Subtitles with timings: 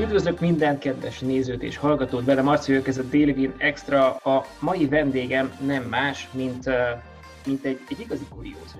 [0.00, 4.16] Üdvözlök minden kedves nézőt és hallgatót, velem Marci ez a Délvin Extra.
[4.16, 6.70] A mai vendégem nem más, mint,
[7.46, 8.78] mint egy, egy igazi kuriózó.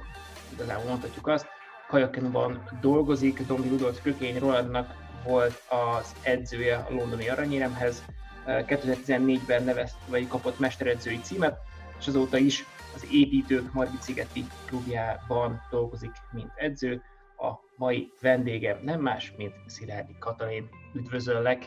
[0.52, 1.46] Igazából mondhatjuk azt.
[1.88, 4.94] Kajakenban dolgozik, Dombi Rudolf Kökény Rolandnak
[5.24, 8.02] volt az edzője a londoni aranyéremhez.
[8.46, 11.58] 2014-ben nevezt, vagy kapott mesteredzői címet,
[11.98, 12.64] és azóta is
[12.96, 17.02] az építők Margit-szigeti klubjában dolgozik, mint edző
[17.36, 20.68] a mai vendégem nem más, mint Szilárdi Katalin.
[20.94, 21.64] Üdvözöllek!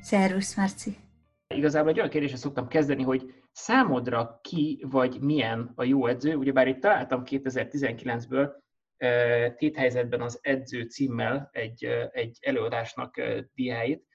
[0.00, 0.96] Szervusz, Marci!
[1.54, 6.34] Igazából egy olyan kérdésre szoktam kezdeni, hogy számodra ki vagy milyen a jó edző?
[6.34, 8.50] Ugyebár itt találtam 2019-ből
[9.56, 13.20] téthelyzetben az edző címmel egy, egy előadásnak
[13.54, 14.06] diáit.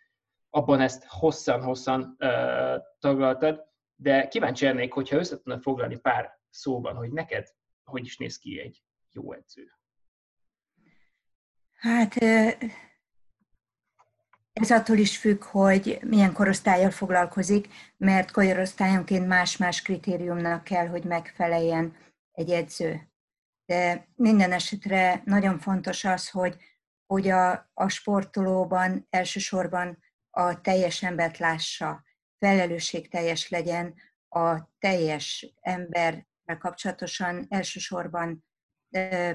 [0.50, 2.18] Abban ezt hosszan-hosszan
[3.00, 3.71] taglaltad,
[4.02, 7.48] de kíváncsi lennék, hogyha össze foglalni pár szóban, hogy neked
[7.84, 9.72] hogy is néz ki egy jó edző.
[11.72, 12.16] Hát
[14.54, 17.68] ez attól is függ, hogy milyen korosztályjal foglalkozik,
[17.98, 21.96] mert korosztályonként más-más kritériumnak kell, hogy megfeleljen
[22.32, 23.10] egy edző.
[23.66, 26.56] De minden esetre nagyon fontos az, hogy,
[27.06, 29.98] hogy a, a sportolóban elsősorban
[30.30, 32.04] a teljes embert lássa,
[32.42, 33.94] felelősségteljes legyen
[34.30, 37.46] a teljes emberrel kapcsolatosan.
[37.50, 38.46] Elsősorban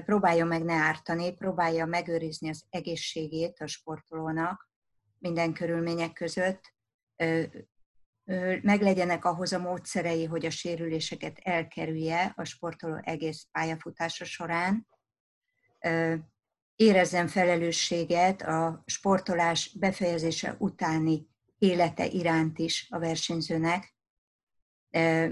[0.05, 4.69] próbálja meg ne ártani, próbálja megőrizni az egészségét a sportolónak
[5.19, 6.73] minden körülmények között,
[8.61, 14.87] meglegyenek ahhoz a módszerei, hogy a sérüléseket elkerülje a sportoló egész pályafutása során,
[16.75, 23.95] érezzen felelősséget a sportolás befejezése utáni élete iránt is a versenyzőnek,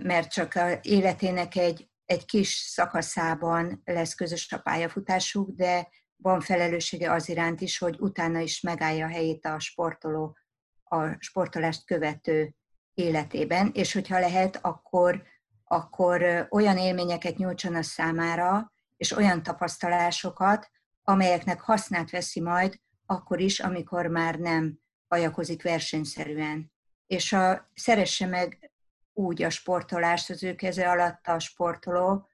[0.03, 7.11] mert csak a életének egy egy kis szakaszában lesz közös a pályafutásuk, de van felelőssége
[7.11, 10.37] az iránt is, hogy utána is megállja a helyét a sportoló
[10.83, 12.55] a sportolást követő
[12.93, 15.23] életében, és hogyha lehet, akkor,
[15.63, 20.69] akkor olyan élményeket nyújtson a számára, és olyan tapasztalásokat,
[21.03, 24.79] amelyeknek hasznát veszi majd akkor is, amikor már nem
[25.15, 26.71] hajakozik versenyszerűen.
[27.07, 28.71] És a, szeresse meg
[29.13, 32.27] úgy a sportolást az ő keze alatt a sportoló,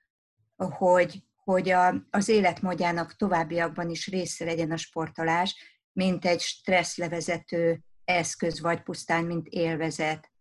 [0.55, 5.55] hogy, hogy a, az életmódjának továbbiakban is része legyen a sportolás,
[5.93, 10.31] mint egy stresszlevezető eszköz, vagy pusztán, mint élvezet,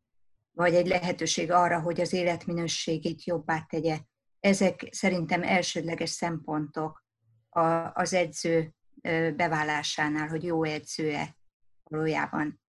[0.53, 3.99] vagy egy lehetőség arra, hogy az életminőségét jobbá tegye.
[4.41, 7.05] Ezek szerintem elsődleges szempontok
[7.93, 8.75] az edző
[9.37, 11.39] beválásánál, hogy jó edzőe
[11.91, 12.61] valójában.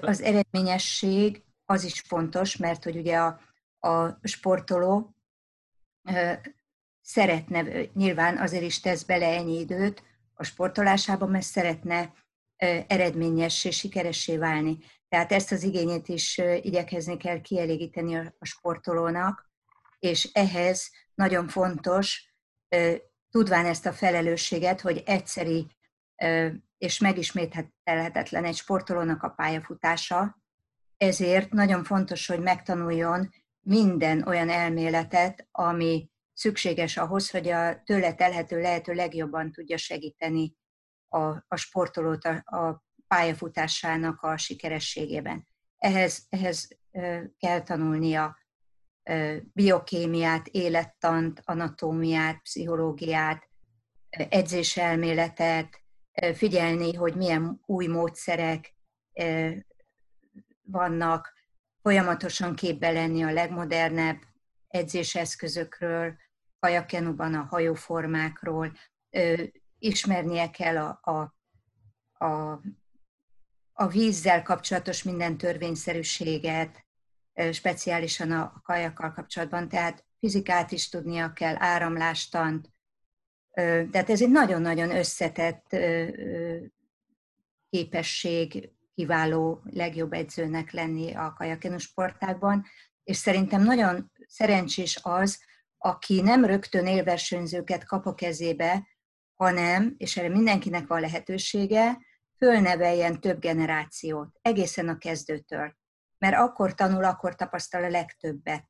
[0.00, 3.40] Az eredményesség az is fontos, mert hogy ugye a,
[3.88, 5.14] a sportoló
[7.00, 10.02] szeretne, nyilván azért is tesz bele ennyi időt
[10.34, 12.12] a sportolásába, mert szeretne
[12.86, 14.78] eredményes és sikeressé válni.
[15.08, 19.50] Tehát ezt az igényét is igyekezni kell kielégíteni a sportolónak,
[19.98, 22.34] és ehhez nagyon fontos,
[23.30, 25.66] tudván ezt a felelősséget, hogy egyszeri
[26.78, 30.38] és megismételhetetlen egy sportolónak a pályafutása,
[30.96, 33.28] ezért nagyon fontos, hogy megtanuljon
[33.60, 40.54] minden olyan elméletet, ami szükséges ahhoz, hogy a tőle telhető lehető legjobban tudja segíteni
[41.08, 45.46] a, a sportolót a, a pályafutásának a sikerességében.
[45.78, 46.68] Ehhez, ehhez
[47.38, 48.38] kell tanulnia
[49.52, 53.48] biokémiát, élettant, anatómiát, pszichológiát,
[54.10, 55.82] edzéselméletet,
[56.34, 58.74] figyelni, hogy milyen új módszerek
[60.62, 61.32] vannak,
[61.82, 64.18] folyamatosan képbe lenni a legmodernebb
[64.68, 66.14] edzéseszközökről,
[66.58, 68.72] kajakenuban a hajóformákról,
[69.78, 71.34] ismernie kell a, a,
[72.24, 72.60] a,
[73.72, 76.84] a vízzel kapcsolatos minden törvényszerűséget,
[77.52, 82.68] speciálisan a kajakkal kapcsolatban, tehát fizikát is tudnia kell, áramlástant.
[83.52, 85.76] Tehát ez egy nagyon-nagyon összetett
[87.70, 92.64] képesség, kiváló, legjobb edzőnek lenni a kajakenu sportákban,
[93.04, 95.42] és szerintem nagyon szerencsés az,
[95.78, 98.88] aki nem rögtön élversenyzőket kap a kezébe,
[99.34, 101.98] hanem, és erre mindenkinek van lehetősége,
[102.36, 105.74] fölneveljen több generációt, egészen a kezdőtől.
[106.18, 108.68] Mert akkor tanul, akkor tapasztal a legtöbbet.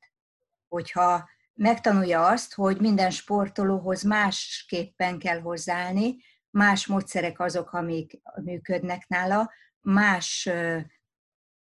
[0.68, 1.28] Hogyha
[1.60, 6.16] megtanulja azt, hogy minden sportolóhoz másképpen kell hozzáállni,
[6.50, 10.48] más módszerek azok, amik működnek nála, más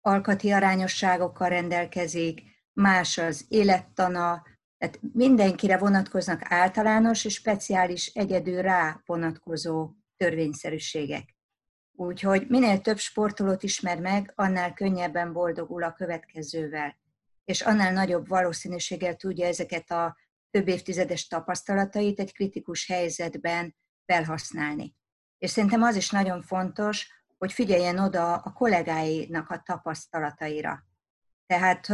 [0.01, 2.41] alkati arányosságokkal rendelkezik,
[2.73, 4.43] más az élettana,
[4.77, 11.35] Tehát mindenkire vonatkoznak általános és speciális egyedül rá vonatkozó törvényszerűségek.
[11.91, 17.01] Úgyhogy minél több sportolót ismer meg, annál könnyebben boldogul a következővel,
[17.45, 20.17] és annál nagyobb valószínűséggel tudja ezeket a
[20.51, 23.75] több évtizedes tapasztalatait egy kritikus helyzetben
[24.05, 24.95] felhasználni.
[25.37, 27.07] És szerintem az is nagyon fontos,
[27.37, 30.85] hogy figyeljen oda a kollégáinak a tapasztalataira.
[31.45, 31.87] Tehát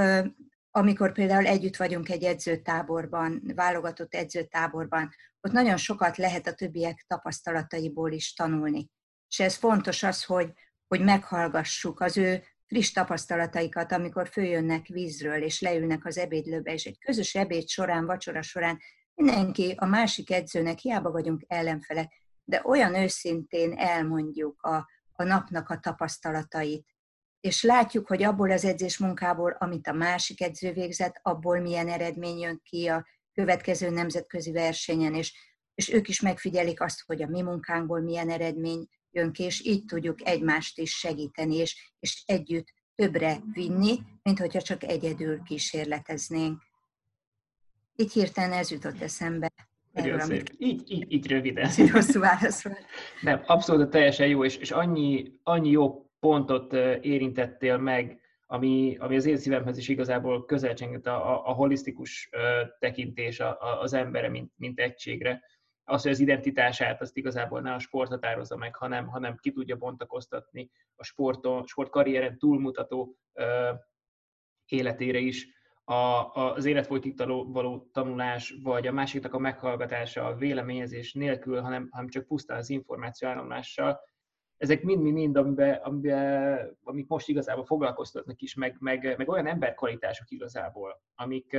[0.71, 5.09] amikor például együtt vagyunk egy edzőtáborban, válogatott edzőtáborban,
[5.41, 8.89] ott nagyon sokat lehet a többiek tapasztalataiból is tanulni.
[9.29, 10.53] És ez fontos az, hogy,
[10.87, 16.99] hogy meghallgassuk az ő friss tapasztalataikat, amikor följönnek vízről, és leülnek az ebédlőbe, és egy
[16.99, 18.79] közös ebéd során, vacsora során
[19.15, 22.11] mindenki a másik edzőnek, hiába vagyunk ellenfelek,
[22.43, 24.75] de olyan őszintén elmondjuk a,
[25.11, 26.85] a napnak a tapasztalatait,
[27.39, 32.39] és látjuk, hogy abból az edzés munkából, amit a másik edző végzett, abból milyen eredmény
[32.39, 35.33] jön ki a következő nemzetközi versenyen, és,
[35.75, 39.85] és ők is megfigyelik azt, hogy a mi munkánkból milyen eredmény jön ki, és így
[39.85, 46.61] tudjuk egymást is segíteni, és, és együtt többre vinni, mint hogyha csak egyedül kísérleteznénk.
[47.95, 49.51] Így hirtelen ez jutott eszembe.
[49.93, 50.53] Erről, amit...
[50.57, 51.65] így, így, így röviden.
[51.65, 52.85] Ez egy hosszú válasz volt.
[53.21, 59.25] Nem, abszolút teljesen jó, és, és annyi, annyi jó pontot érintettél meg, ami, ami az
[59.25, 60.73] én szívemhez is igazából közel
[61.03, 62.29] a, a, a holisztikus
[62.79, 65.41] tekintés a, a, az embere, mint, mint egységre.
[65.89, 69.75] Az, hogy az identitását azt igazából ne a sport határozza meg, hanem, hanem ki tudja
[69.75, 73.71] bontakoztatni a sporton, sportkarrieren túlmutató ö,
[74.65, 75.47] életére is.
[75.83, 81.87] A, a, az életfolytig való tanulás, vagy a másiknak a meghallgatása, a véleményezés nélkül, hanem,
[81.91, 83.99] hanem csak pusztán az információ áramlással,
[84.57, 91.01] ezek mind-mind, amiben, amiben, amik most igazából foglalkoztatnak is, meg, meg, meg olyan emberkvalitások igazából,
[91.15, 91.57] amik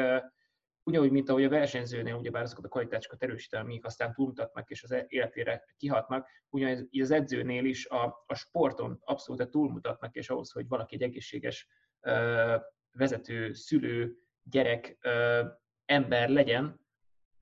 [0.91, 5.05] ugyanúgy, mint ahogy a versenyzőnél ugyebár azokat a kvalitásokat erősíteni, amik aztán túlmutatnak és az
[5.07, 10.95] életére kihatnak, ugyanez az edzőnél is a, a sporton abszolút túlmutatnak, és ahhoz, hogy valaki
[10.95, 11.69] egy egészséges
[12.01, 12.57] ö,
[12.93, 15.45] vezető, szülő, gyerek, ö,
[15.85, 16.81] ember legyen,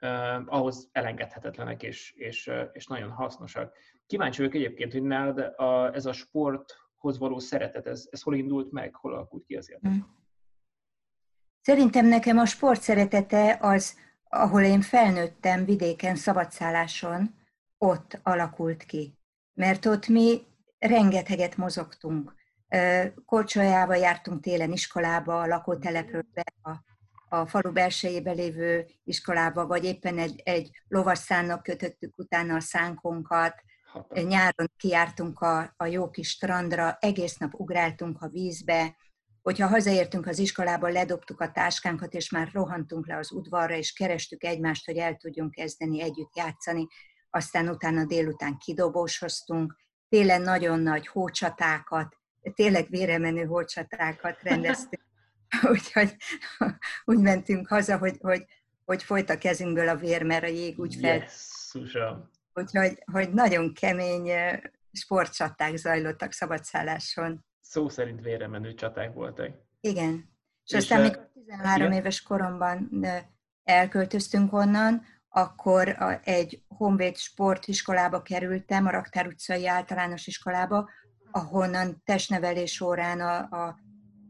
[0.00, 3.76] uh, ahhoz elengedhetetlenek és, és, és nagyon hasznosak.
[4.06, 8.70] Kíváncsi vagyok egyébként, hogy nálad a, ez a sporthoz való szeretet, ez, ez hol indult
[8.70, 9.92] meg, hol alakult ki az életed?
[11.62, 13.96] Szerintem nekem a sport szeretete az,
[14.28, 17.34] ahol én felnőttem vidéken, szabadszálláson,
[17.78, 19.18] ott alakult ki.
[19.54, 20.42] Mert ott mi
[20.78, 22.34] rengeteget mozogtunk.
[23.24, 26.86] Korcsolyába jártunk télen iskolába, a lakótelepről be, a
[27.28, 33.54] a falu belsejében lévő iskolába, vagy éppen egy, egy lovasszánnak kötöttük utána a szánkonkat,
[34.12, 38.96] nyáron kiártunk a, a jó kis strandra, egész nap ugráltunk a vízbe,
[39.48, 44.44] hogyha hazaértünk az iskolába, ledobtuk a táskánkat, és már rohantunk le az udvarra, és kerestük
[44.44, 46.86] egymást, hogy el tudjunk kezdeni együtt játszani.
[47.30, 49.76] Aztán utána délután kidobósoztunk,
[50.08, 52.16] télen nagyon nagy hócsatákat,
[52.54, 55.02] tényleg véremenő hócsatákat rendeztünk
[55.72, 56.16] Úgyhogy
[57.04, 58.44] úgy mentünk haza, hogy, hogy,
[58.84, 61.16] hogy folyt a kezünkből a vér, mert a jég úgy fel.
[61.16, 62.30] Jesszusom.
[62.54, 64.30] Úgyhogy hogy nagyon kemény
[64.92, 67.46] sportcsaták zajlottak szabadszálláson.
[67.60, 69.50] Szó szerint vérre menő csaták voltak.
[69.80, 70.14] Igen.
[70.64, 71.92] És, és aztán, mikor 13 igen?
[71.92, 72.90] éves koromban
[73.64, 80.90] elköltöztünk onnan, akkor egy Honvéd sportiskolába kerültem, a Raktár utcai általános iskolába,
[81.30, 83.78] ahonnan testnevelés órán a, a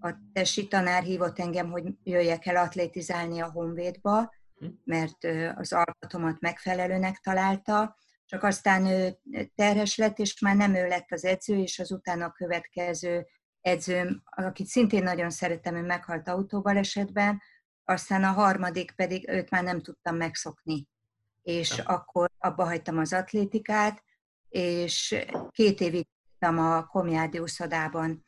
[0.01, 4.67] a tesi tanár hívott engem, hogy jöjjek el atlétizálni a Honvédba, hm.
[4.85, 7.97] mert az alkatomat megfelelőnek találta,
[8.29, 9.19] csak aztán ő
[9.55, 13.27] terhes lett, és már nem ő lett az edző, és az utána következő
[13.61, 17.43] edzőm, akit szintén nagyon szeretem, ő meghalt autóbalesetben,
[17.85, 20.87] aztán a harmadik pedig őt már nem tudtam megszokni.
[21.43, 21.85] És ja.
[21.85, 24.05] akkor abba hagytam az atlétikát,
[24.49, 26.07] és két évig
[26.39, 28.27] a Komjádi úszodában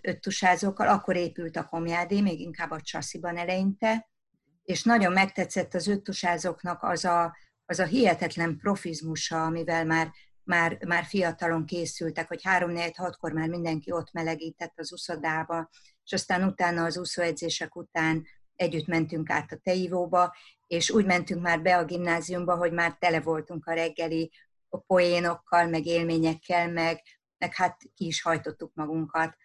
[0.00, 4.08] öttusázókkal, akkor épült a komjádé, még inkább a csasziban eleinte,
[4.62, 7.36] és nagyon megtetszett az öttusázóknak az a,
[7.72, 10.12] az a hihetetlen profizmusa, amivel már,
[10.44, 15.68] már, már fiatalon készültek, hogy 3-4-6-kor már mindenki ott melegített az uszodába,
[16.04, 18.26] és aztán utána az úszóedzések után
[18.56, 20.34] együtt mentünk át a teivóba,
[20.66, 24.30] és úgy mentünk már be a gimnáziumba, hogy már tele voltunk a reggeli
[24.68, 27.00] a poénokkal, meg élményekkel, meg,
[27.38, 29.36] meg hát ki is hajtottuk magunkat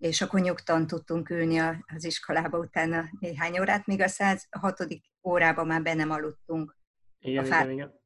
[0.00, 1.58] és akkor nyugtan tudtunk ülni
[1.94, 4.86] az iskolába utána néhány órát, míg a 106.
[5.22, 6.79] órában már be nem aludtunk.
[7.20, 7.98] Igen, igen, igen.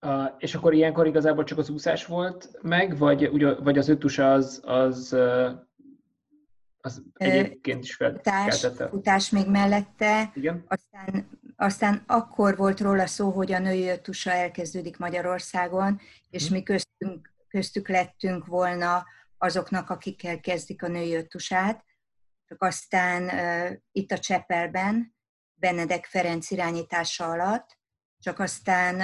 [0.00, 3.30] Uh, és akkor ilyenkor igazából csak az úszás volt meg, vagy,
[3.62, 5.16] vagy az öttusa az, az,
[6.80, 10.30] az egyébként is futás, futás még mellette.
[10.34, 10.64] Igen.
[10.68, 16.56] Aztán, aztán akkor volt róla szó, hogy a női ötusa elkezdődik Magyarországon, és hmm.
[16.56, 19.04] mi köztünk, köztük lettünk volna
[19.38, 21.84] azoknak, akikkel kezdik a női ötusát.
[22.48, 25.15] Csak aztán uh, itt a Csepelben,
[25.58, 27.78] Benedek Ferenc irányítása alatt,
[28.18, 29.02] csak aztán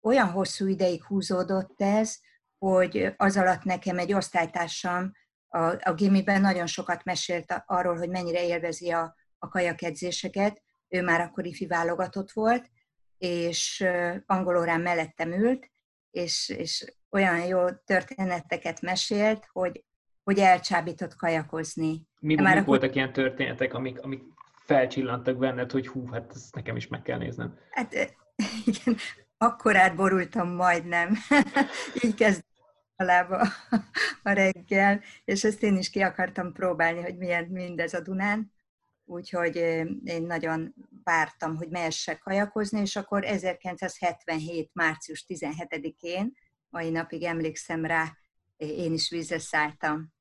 [0.00, 2.18] olyan hosszú ideig húzódott ez,
[2.58, 5.12] hogy az alatt nekem egy osztálytársam
[5.48, 10.62] a, a gimiben nagyon sokat mesélt arról, hogy mennyire élvezi a, a kajakedzéseket.
[10.88, 12.70] Ő már akkor ifi válogatott volt,
[13.18, 13.86] és
[14.26, 15.70] angol órán mellettem ült,
[16.10, 19.84] és, és olyan jó történeteket mesélt, hogy,
[20.22, 22.02] hogy elcsábított kajakozni.
[22.20, 22.66] Mi, már akkor...
[22.66, 24.22] voltak ilyen történetek, amik, amik
[24.64, 27.58] felcsillantak benned, hogy hú, hát ezt nekem is meg kell néznem?
[27.70, 27.94] Hát
[28.66, 28.96] igen,
[29.36, 31.14] akkor átborultam majdnem.
[32.04, 32.44] Így kezd
[32.96, 33.46] alába
[34.22, 38.52] a reggel, és ezt én is ki akartam próbálni, hogy milyen mindez a Dunán.
[39.04, 39.56] Úgyhogy
[40.04, 44.70] én nagyon vártam, hogy mehessek kajakozni, és akkor 1977.
[44.72, 46.32] március 17-én,
[46.68, 48.16] mai napig emlékszem rá,
[48.56, 50.12] én is vízre szálltam.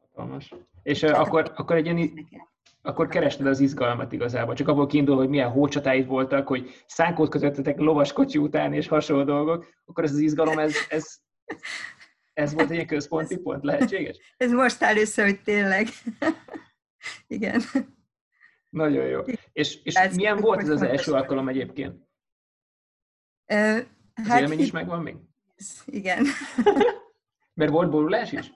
[0.00, 0.54] Hatalmas.
[0.82, 2.28] És Tehát akkor, akkor egy ilyen,
[2.82, 4.54] akkor kerested az izgalmat igazából.
[4.54, 9.66] Csak abból kiindul, hogy milyen hócsatáid voltak, hogy szánkót közöttetek lovaskocsi után és hasonló dolgok,
[9.84, 11.18] akkor ez az izgalom, ez, ez
[12.40, 14.18] ez volt egy központi pont, lehetséges?
[14.36, 15.86] Ez most áll össze, hogy tényleg.
[17.26, 17.62] Igen.
[18.68, 19.20] Nagyon jó.
[19.52, 21.94] És, és ez milyen volt ez az első alkalom egyébként?
[23.52, 23.78] Uh,
[24.14, 25.16] az hát élmény is megvan még?
[25.84, 26.24] Igen.
[27.54, 28.52] Mert volt borulás is?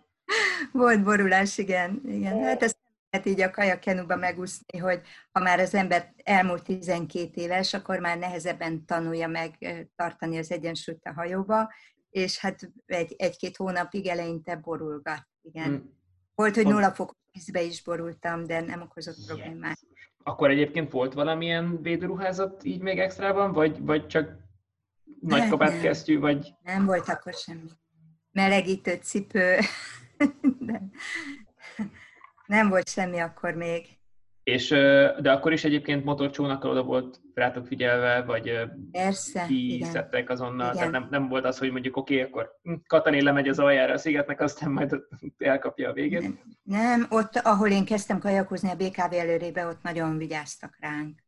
[0.72, 2.00] Volt borulás, igen.
[2.06, 2.42] igen.
[2.42, 2.78] Hát ezt
[3.14, 5.00] lehet így a kajakenuba megúszni, hogy
[5.32, 11.04] ha már az ember elmúlt 12 éves, akkor már nehezebben tanulja meg tartani az egyensúlyt
[11.04, 11.72] a hajóba,
[12.10, 15.28] és hát egy, egy-két hónapig eleinte borulgat.
[15.42, 15.64] Igen.
[15.64, 15.92] Hmm.
[16.34, 19.78] Volt, hogy nulla fokos vízbe is borultam, de nem okozott problémát.
[20.22, 24.36] Akkor egyébként volt valamilyen védőruházat így még extrában, vagy, vagy csak
[25.20, 26.54] nagy kabát kesztyű, vagy...
[26.62, 27.70] Nem volt akkor semmi.
[28.32, 29.58] Melegítő cipő.
[32.46, 33.86] nem volt semmi akkor még.
[34.44, 34.68] És,
[35.20, 38.60] de akkor is egyébként motorcsónakkal oda volt rátok figyelve, vagy
[38.92, 40.76] Persze, ti szedtek azonnal, igen.
[40.76, 43.98] tehát nem, nem volt az, hogy mondjuk oké, okay, akkor Katalin lemegy az aljára a
[43.98, 44.96] szigetnek, aztán majd
[45.38, 46.20] elkapja a végét.
[46.20, 51.22] Nem, nem, ott, ahol én kezdtem kajakozni a BKV előrébe, ott nagyon vigyáztak ránk.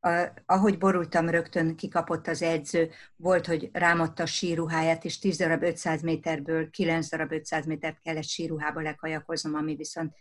[0.00, 5.62] A, ahogy borultam, rögtön kikapott az edző, volt, hogy rámadta a síruháját, és 10 darab
[5.62, 10.14] 500 méterből 9 darab 500 métert kellett síruhába lekajakoznom, ami viszont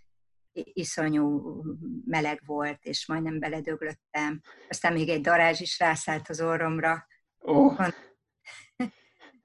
[0.53, 1.61] iszonyú
[2.05, 4.41] meleg volt, és majdnem beledöglöttem.
[4.69, 7.07] Aztán még egy darázs is rászállt az orromra.
[7.39, 7.87] Oh.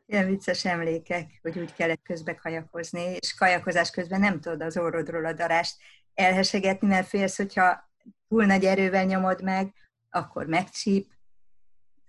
[0.07, 5.27] Ilyen vicces emlékek, hogy úgy kellett közbe kajakozni, és kajakozás közben nem tudod az orrodról
[5.27, 5.77] a darást
[6.15, 7.91] elhesegetni, mert félsz, hogyha
[8.29, 9.75] túl nagy erővel nyomod meg,
[10.11, 11.13] akkor megcsíp.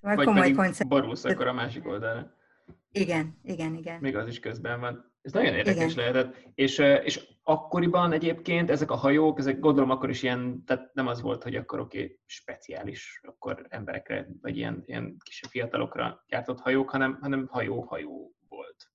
[0.02, 2.34] Szóval Vagy komoly pedig borulsz akkor a másik oldalra.
[2.92, 4.00] Igen, igen, igen.
[4.00, 5.09] Még az is közben van.
[5.22, 5.96] Ez nagyon érdekes Igen.
[5.96, 6.36] lehetett.
[6.56, 11.22] És, és akkoriban egyébként ezek a hajók, ezek gondolom akkor is ilyen, tehát nem az
[11.22, 16.90] volt, hogy akkor oké, okay, speciális akkor emberekre, vagy ilyen, ilyen kisebb fiatalokra gyártott hajók,
[16.90, 18.92] hanem, hanem hajó-hajó volt.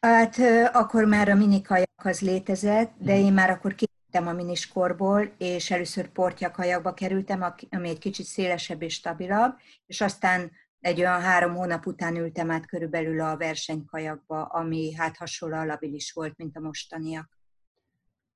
[0.00, 0.36] Hát
[0.72, 3.24] akkor már a minikajak az létezett, de mhm.
[3.24, 8.94] én már akkor kittem a miniskorból, és először portjakajakba kerültem, ami egy kicsit szélesebb és
[8.94, 15.16] stabilabb, és aztán egy olyan három hónap után ültem át körülbelül a versenykajakba, ami hát
[15.16, 17.38] hasonló labilis volt, mint a mostaniak.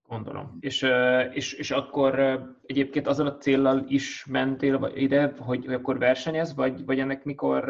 [0.02, 0.56] Gondolom.
[0.60, 0.86] És,
[1.32, 2.18] és, és akkor
[2.66, 7.64] egyébként azzal a céllal is mentél ide, hogy, hogy akkor versenyez, vagy, vagy ennek mikor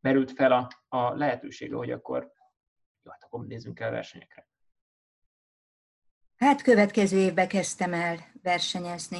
[0.00, 2.32] merült fel a, a lehetősége, hogy akkor
[3.02, 4.48] jó, hát akkor nézzünk el versenyekre?
[6.36, 9.18] Hát következő évben kezdtem el versenyezni.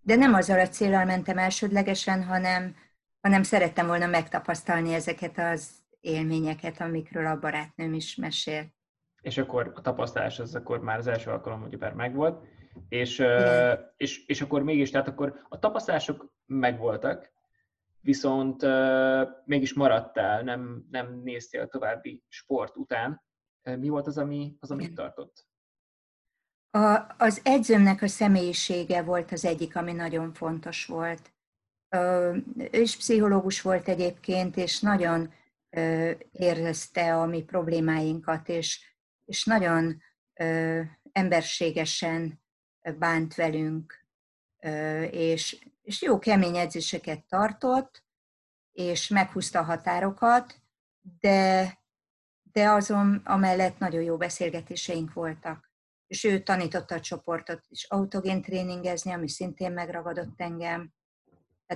[0.00, 2.76] De nem azzal a célral mentem elsődlegesen, hanem
[3.22, 8.66] hanem szerettem volna megtapasztalni ezeket az élményeket, amikről a barátnőm is mesél.
[9.20, 12.46] És akkor a tapasztalás az akkor már az első alkalom már megvolt,
[12.88, 13.24] és,
[13.96, 17.32] és, és akkor mégis, tehát akkor a tapasztalások megvoltak,
[18.00, 23.22] viszont uh, mégis maradtál, nem, nem néztél további sport után.
[23.62, 25.46] Mi volt az, ami, az, amit tartott?
[26.70, 31.32] A, az edzőmnek a személyisége volt az egyik, ami nagyon fontos volt
[32.54, 35.32] és pszichológus volt egyébként, és nagyon
[36.32, 38.94] érezte a mi problémáinkat, és,
[39.24, 40.02] és nagyon
[41.12, 42.42] emberségesen
[42.98, 44.06] bánt velünk,
[45.10, 48.04] és, és jó kemény edzéseket tartott,
[48.72, 50.60] és meghúzta a határokat,
[51.20, 51.78] de,
[52.52, 55.70] de azon amellett nagyon jó beszélgetéseink voltak.
[56.06, 60.92] És ő tanította a csoportot is autogén tréningezni, ami szintén megragadott engem.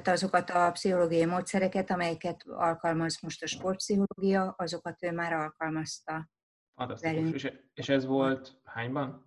[0.02, 6.28] Tehát azokat a pszichológiai módszereket, amelyeket alkalmaz most a sportpszichológia, azokat ő már alkalmazta.
[6.74, 7.44] Fantasztikus.
[7.44, 9.26] És, és ez volt hányban?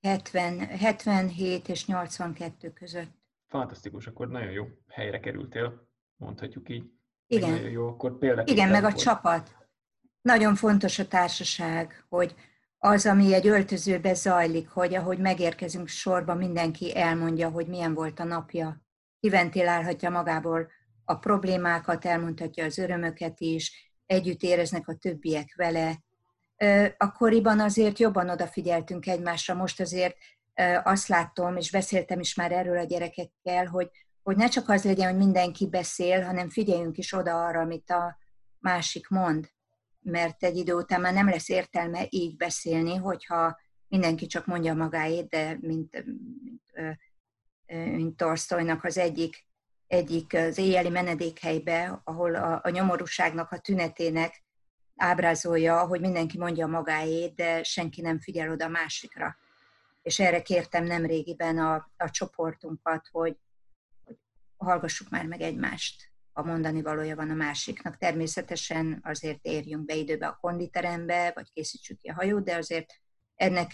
[0.00, 3.10] 70, 77 és 82 között.
[3.48, 6.84] Fantasztikus, akkor nagyon jó helyre kerültél, mondhatjuk így.
[7.26, 7.50] Igen.
[7.50, 8.18] Nagyon jó, akkor.
[8.44, 9.02] Igen, meg a volt.
[9.02, 9.56] csapat.
[10.20, 12.34] Nagyon fontos a társaság, hogy
[12.78, 18.24] az, ami egy öltözőbe zajlik, hogy ahogy megérkezünk sorba, mindenki elmondja, hogy milyen volt a
[18.24, 18.83] napja.
[19.24, 20.70] Kiventilálhatja magából
[21.04, 26.02] a problémákat, elmondhatja az örömöket is, együtt éreznek a többiek vele.
[26.96, 30.16] Akkoriban azért jobban odafigyeltünk egymásra, most azért
[30.82, 33.90] azt látom, és beszéltem is már erről a gyerekekkel, hogy,
[34.22, 38.18] hogy ne csak az legyen, hogy mindenki beszél, hanem figyeljünk is oda arra, amit a
[38.58, 39.48] másik mond
[40.00, 45.28] mert egy idő után már nem lesz értelme így beszélni, hogyha mindenki csak mondja magáét,
[45.28, 46.04] de mint,
[46.44, 46.62] mint,
[47.66, 49.46] mint az egyik,
[49.86, 54.42] egyik az éjjeli menedékhelybe, ahol a, a nyomorúságnak a tünetének
[54.96, 59.36] ábrázolja, hogy mindenki mondja magáét, de senki nem figyel oda a másikra.
[60.02, 63.36] És erre kértem nemrégiben a, a csoportunkat, hogy,
[64.04, 64.16] hogy
[64.56, 67.96] hallgassuk már meg egymást a mondani valója van a másiknak.
[67.96, 72.94] Természetesen azért érjünk be időbe a konditerembe, vagy készítsük ki a hajót, de azért
[73.34, 73.72] ennek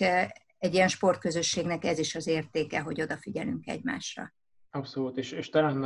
[0.60, 4.32] egy ilyen sportközösségnek ez is az értéke, hogy odafigyelünk egymásra.
[4.70, 5.84] Abszolút, és, és talán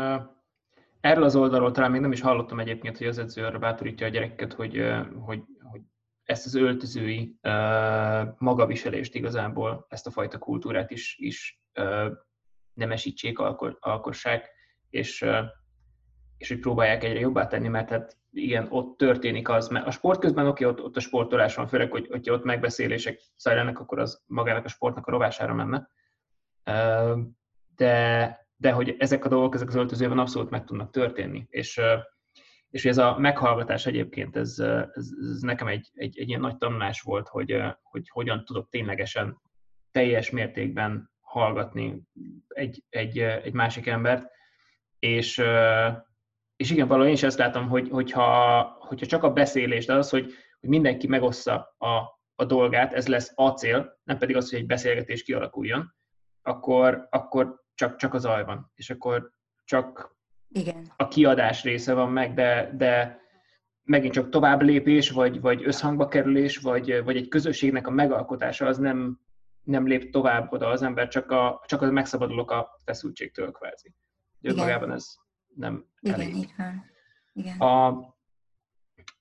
[1.01, 4.11] erről az oldalról talán még nem is hallottam egyébként, hogy az edző arra bátorítja a
[4.11, 4.83] gyerekeket, hogy,
[5.21, 5.81] hogy, hogy
[6.25, 7.39] ezt az öltözői
[8.39, 11.61] magaviselést igazából, ezt a fajta kultúrát is, is
[12.75, 13.39] nemesítsék,
[13.81, 14.51] alkossák,
[14.91, 15.27] és
[16.37, 20.21] és hogy próbálják egyre jobbá tenni, mert hát igen, ott történik az, mert a sport
[20.21, 24.23] közben oké, ott, ott a sportolás van, főleg, hogy, hogyha ott megbeszélések zajlanak, akkor az
[24.27, 25.89] magának a sportnak a rovására menne.
[27.77, 31.47] De, de hogy ezek a dolgok, ezek az öltözőben abszolút meg tudnak történni.
[31.49, 31.81] És,
[32.71, 34.59] és ez a meghallgatás egyébként, ez,
[34.95, 39.41] ez, ez nekem egy, egy, egy ilyen nagy tanulás volt, hogy, hogy hogyan tudok ténylegesen
[39.91, 42.03] teljes mértékben hallgatni
[42.49, 44.31] egy, egy, egy másik embert,
[44.99, 45.43] és,
[46.57, 50.11] és igen, valahol én is ezt látom, hogy, hogyha, hogyha csak a beszélés, de az,
[50.11, 50.25] hogy,
[50.61, 54.67] hogy mindenki megossza a, a dolgát, ez lesz a cél, nem pedig az, hogy egy
[54.67, 55.95] beszélgetés kialakuljon,
[56.43, 59.31] akkor, akkor csak, csak az zaj van, és akkor
[59.65, 60.17] csak
[60.49, 60.93] igen.
[60.97, 63.19] a kiadás része van meg, de, de
[63.83, 68.79] megint csak tovább lépés, vagy, vagy összhangba kerülés, vagy, vagy egy közösségnek a megalkotása, az
[68.79, 69.21] nem,
[69.63, 73.95] nem lép tovább oda az ember, csak, a, csak az megszabadulok a feszültségtől kvázi.
[74.43, 75.15] Önmagában ez,
[75.57, 76.35] nem Igen, elég.
[76.35, 76.85] így van.
[77.33, 77.59] Igen.
[77.59, 78.03] A,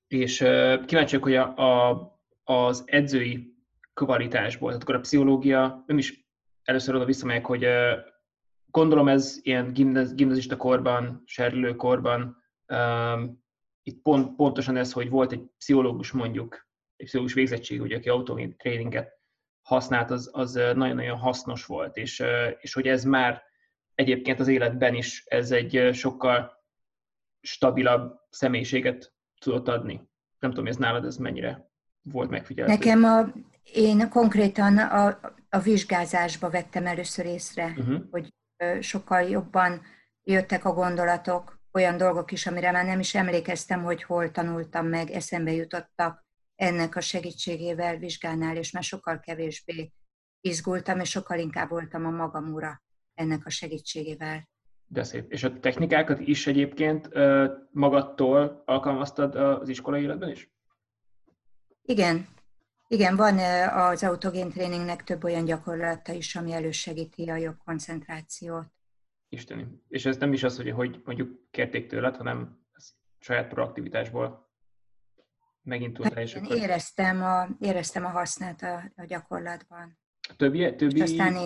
[0.07, 2.11] és uh, kíváncsiak, hogy a, a,
[2.43, 3.55] az edzői
[3.93, 6.27] kvalitásból, tehát akkor a pszichológia, nem is
[6.63, 7.93] először oda visszamegyek, hogy uh,
[8.65, 13.41] gondolom ez ilyen gimnaz, gimnazista korban, serülő korban, um,
[13.83, 18.55] itt pont, pontosan ez, hogy volt egy pszichológus mondjuk, egy pszichológus végzettség, ugye, aki autómi
[18.55, 19.11] tréninget
[19.61, 22.23] használt, az, az nagyon-nagyon hasznos volt, és,
[22.59, 23.43] és hogy ez már
[24.03, 26.63] egyébként az életben is ez egy sokkal
[27.41, 30.01] stabilabb személyiséget tudott adni.
[30.39, 31.69] Nem tudom, ez nálad ez mennyire
[32.01, 32.77] volt megfigyelhető.
[32.77, 33.33] Nekem a,
[33.73, 38.01] én konkrétan a, a vizsgázásba vettem először észre, uh-huh.
[38.11, 38.33] hogy
[38.79, 39.81] sokkal jobban
[40.23, 45.09] jöttek a gondolatok, olyan dolgok is, amire már nem is emlékeztem, hogy hol tanultam meg,
[45.09, 49.91] eszembe jutottak ennek a segítségével vizsgánál, és már sokkal kevésbé
[50.41, 52.82] izgultam, és sokkal inkább voltam a magam ura
[53.13, 54.49] ennek a segítségével.
[54.87, 55.31] De szép.
[55.31, 57.09] És a technikákat is egyébként
[57.71, 60.51] magadtól alkalmaztad az iskolai életben is?
[61.81, 62.27] Igen.
[62.87, 63.37] Igen, van
[63.69, 68.65] az autogén tréningnek több olyan gyakorlata is, ami elősegíti a jobb koncentrációt.
[69.29, 69.67] Isteni.
[69.87, 74.51] És ez nem is az, hogy, hogy mondjuk kérték tőled, hanem ez saját proaktivitásból
[75.61, 76.57] megint tudtál, és akkor...
[76.57, 79.97] Éreztem a, éreztem a hasznát a, a gyakorlatban.
[80.37, 81.45] Többi, többi, aztán én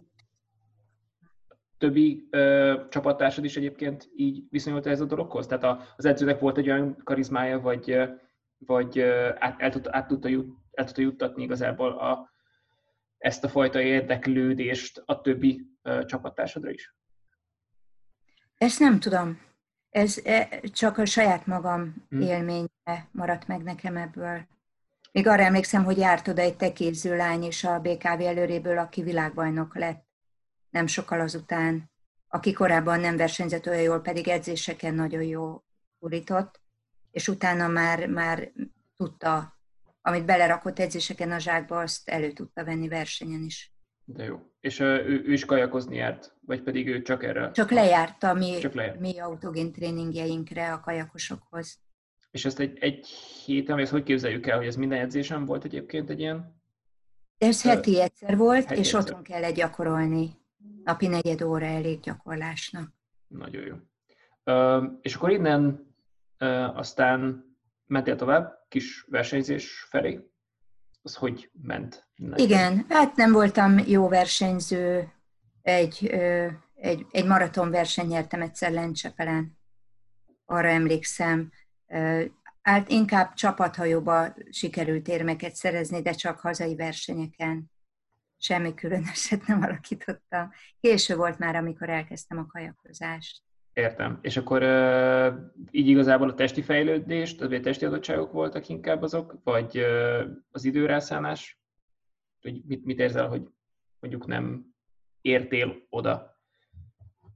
[1.78, 5.48] többi ö, csapattársad is egyébként így viszonyult ez a dologhoz?
[5.48, 7.98] Tehát a, az edzőnek volt egy olyan karizmája, vagy,
[8.58, 9.00] vagy
[9.38, 12.32] át, el, tud, át tudta, jut, el tudta juttatni igazából a,
[13.18, 16.96] ezt a fajta érdeklődést a többi ö, csapattársadra is?
[18.58, 19.40] Ezt nem tudom.
[19.90, 22.22] Ez e, csak a saját magam hmm.
[22.22, 24.48] élménye maradt meg nekem ebből.
[25.12, 29.76] Még arra emlékszem, hogy járt oda egy tekéző lány is a BKV előréből, aki világbajnok
[29.76, 30.07] lett
[30.69, 31.91] nem sokkal azután,
[32.27, 35.63] aki korábban nem versenyzett olyan jól, pedig edzéseken nagyon jó
[35.99, 36.62] urított,
[37.12, 38.51] és utána már, már
[38.97, 39.58] tudta
[40.08, 43.71] amit belerakott edzéseken a zsákba, azt elő tudta venni versenyen is.
[44.06, 44.39] De jó.
[44.60, 46.36] És ő, ő is kajakozni járt?
[46.45, 47.51] Vagy pedig ő csak erre?
[47.51, 48.99] Csak lejárt a mi, csak lejárt.
[48.99, 51.80] mi autogén tréningjeinkre a kajakosokhoz.
[52.32, 53.08] És ezt egy, egy
[53.45, 56.62] héten, vagy ezt hogy képzeljük el, hogy ez minden edzésen volt egyébként egy ilyen?
[57.38, 58.99] Ez heti egyszer volt, heti és egyszer.
[58.99, 60.30] otthon kellett gyakorolni.
[60.88, 62.93] Napi negyed óra elég gyakorlásnak.
[63.28, 63.76] Nagyon jó.
[64.43, 65.93] Uh, és akkor innen
[66.39, 67.45] uh, aztán
[67.86, 70.30] mentél tovább, kis versenyzés felé?
[71.02, 72.08] Az hogy ment?
[72.15, 72.45] Neked?
[72.45, 75.12] Igen, hát nem voltam jó versenyző.
[75.62, 79.58] Egy, uh, egy, egy maratonverseny nyertem egyszer Lencsepelen.
[80.45, 81.52] Arra emlékszem.
[82.62, 87.71] Hát inkább csapathajóba sikerült érmeket szerezni, de csak hazai versenyeken.
[88.38, 90.52] Semmi különöset nem alakítottam.
[90.80, 93.41] Késő volt már, amikor elkezdtem a kajakozást.
[93.73, 94.19] Értem.
[94.21, 94.63] És akkor
[95.71, 99.86] így igazából a testi fejlődést, vagy a testi adottságok voltak inkább azok, vagy
[100.52, 101.60] az időrászánás?
[102.41, 103.41] Hogy mit, mit érzel, hogy
[104.00, 104.65] mondjuk nem
[105.21, 106.39] értél oda,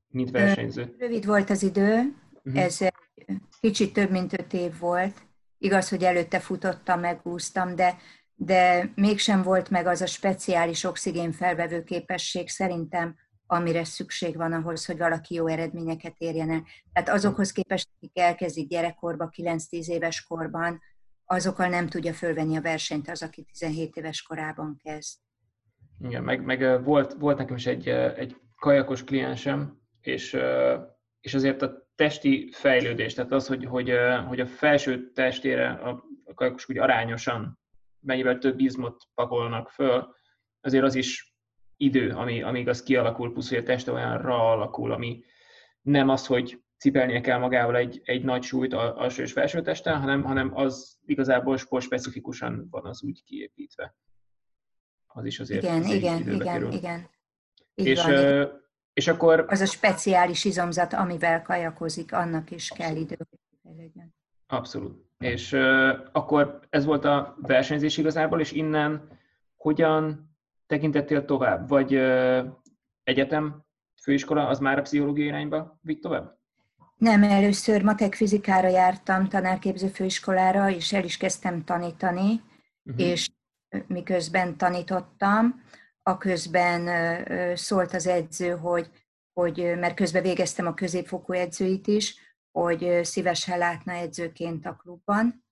[0.08, 0.96] mint versenyző?
[0.98, 2.64] Rövid volt az idő, uh-huh.
[2.64, 2.80] ez
[3.60, 5.22] kicsit több mint öt év volt.
[5.58, 7.98] Igaz, hogy előtte futottam, megúsztam, de,
[8.44, 14.86] de mégsem volt meg az a speciális oxigén felvevő képesség szerintem, amire szükség van ahhoz,
[14.86, 16.64] hogy valaki jó eredményeket érjen el.
[16.94, 20.82] Tehát azokhoz képest, akik elkezdik gyerekkorba, 9-10 éves korban,
[21.26, 25.18] azokkal nem tudja fölvenni a versenyt az, aki 17 éves korában kezd.
[26.00, 30.38] Igen, meg, meg volt, volt nekem is egy, egy kajakos kliensem, és,
[31.20, 33.94] és azért a testi fejlődés, tehát az, hogy, hogy,
[34.28, 37.60] hogy a felső testére a, a kajak úgy arányosan
[38.02, 40.16] mennyivel több izmot pakolnak föl,
[40.62, 41.36] azért az is
[41.78, 45.24] idő, ami, amíg az kialakul, plusz hogy a teste olyanra alakul, ami
[45.82, 50.24] nem az, hogy cipelnie kell magával egy, egy nagy súlyt alsó és felső testen, hanem,
[50.24, 53.96] hanem az igazából sportspecifikusan van az úgy kiépítve.
[55.08, 56.72] Az is azért igen, igen, igen, kerül.
[56.72, 57.10] igen.
[57.76, 58.62] Így és, van,
[58.94, 59.46] és akkor...
[59.48, 63.18] Az a speciális izomzat, amivel kajakozik, annak is kell idő.
[64.48, 65.11] Abszolút.
[65.22, 69.08] És uh, akkor ez volt a versenyzés igazából, és innen
[69.56, 70.30] hogyan
[70.68, 71.68] tekintettél tovább?
[71.68, 72.46] Vagy uh,
[73.04, 73.66] egyetem,
[74.02, 76.40] főiskola, az már a pszichológiai irányba vitt tovább?
[76.98, 82.42] Nem, először matek fizikára jártam tanárképző főiskolára, és el is kezdtem tanítani,
[82.84, 83.06] uh-huh.
[83.06, 83.30] és
[83.88, 85.62] miközben tanítottam,
[86.04, 86.90] a közben
[87.56, 88.90] szólt az edző, hogy,
[89.34, 92.16] hogy mert közben végeztem a középfokú edzőit is,
[92.52, 95.46] hogy szívesen látna edzőként a klubban,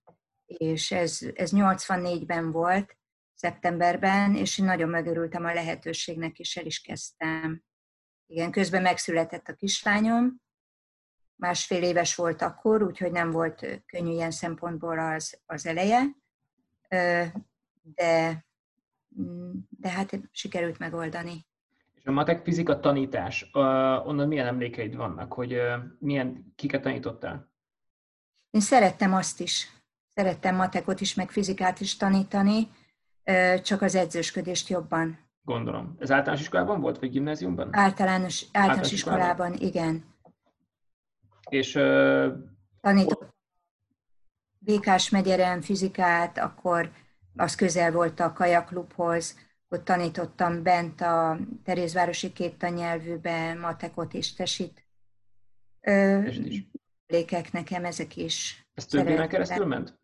[0.46, 2.96] és ez, ez 84-ben volt,
[3.34, 7.62] szeptemberben, és én nagyon megörültem a lehetőségnek, és el is kezdtem.
[8.26, 10.40] Igen, közben megszületett a kislányom,
[11.34, 16.02] másfél éves volt akkor, úgyhogy nem volt könnyű ilyen szempontból az, az eleje,
[17.82, 18.44] de
[19.68, 21.46] de hát sikerült megoldani.
[22.00, 23.50] És a matek fizika tanítás,
[24.04, 25.60] onnan milyen emlékeid vannak, hogy
[25.98, 27.50] milyen, kiket tanítottál?
[28.50, 29.68] Én szerettem azt is.
[30.14, 32.68] Szerettem matekot is, meg fizikát is tanítani,
[33.62, 35.18] csak az edzősködést jobban.
[35.42, 35.96] Gondolom.
[35.98, 37.68] Ez általános iskolában volt, vagy gimnáziumban?
[37.72, 40.04] Általános, általános, általános iskolában, iskolában, igen.
[41.48, 42.26] És uh,
[42.80, 43.28] tanítottam
[44.62, 46.90] Békás megyeren fizikát, akkor
[47.36, 49.38] az közel volt a kajaklubhoz,
[49.72, 54.86] ott tanítottam bent a Terézvárosi kéttanyelvűbe matekot és tesit.
[57.06, 58.66] Lékek nekem ezek is.
[58.74, 59.98] Ez több éven keresztül ment?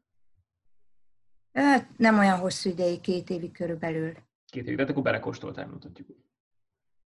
[1.53, 4.13] Hát nem olyan hosszú ideig, két évig körülbelül.
[4.47, 6.09] Két évig, de hát akkor belekóstoltál, mondhatjuk.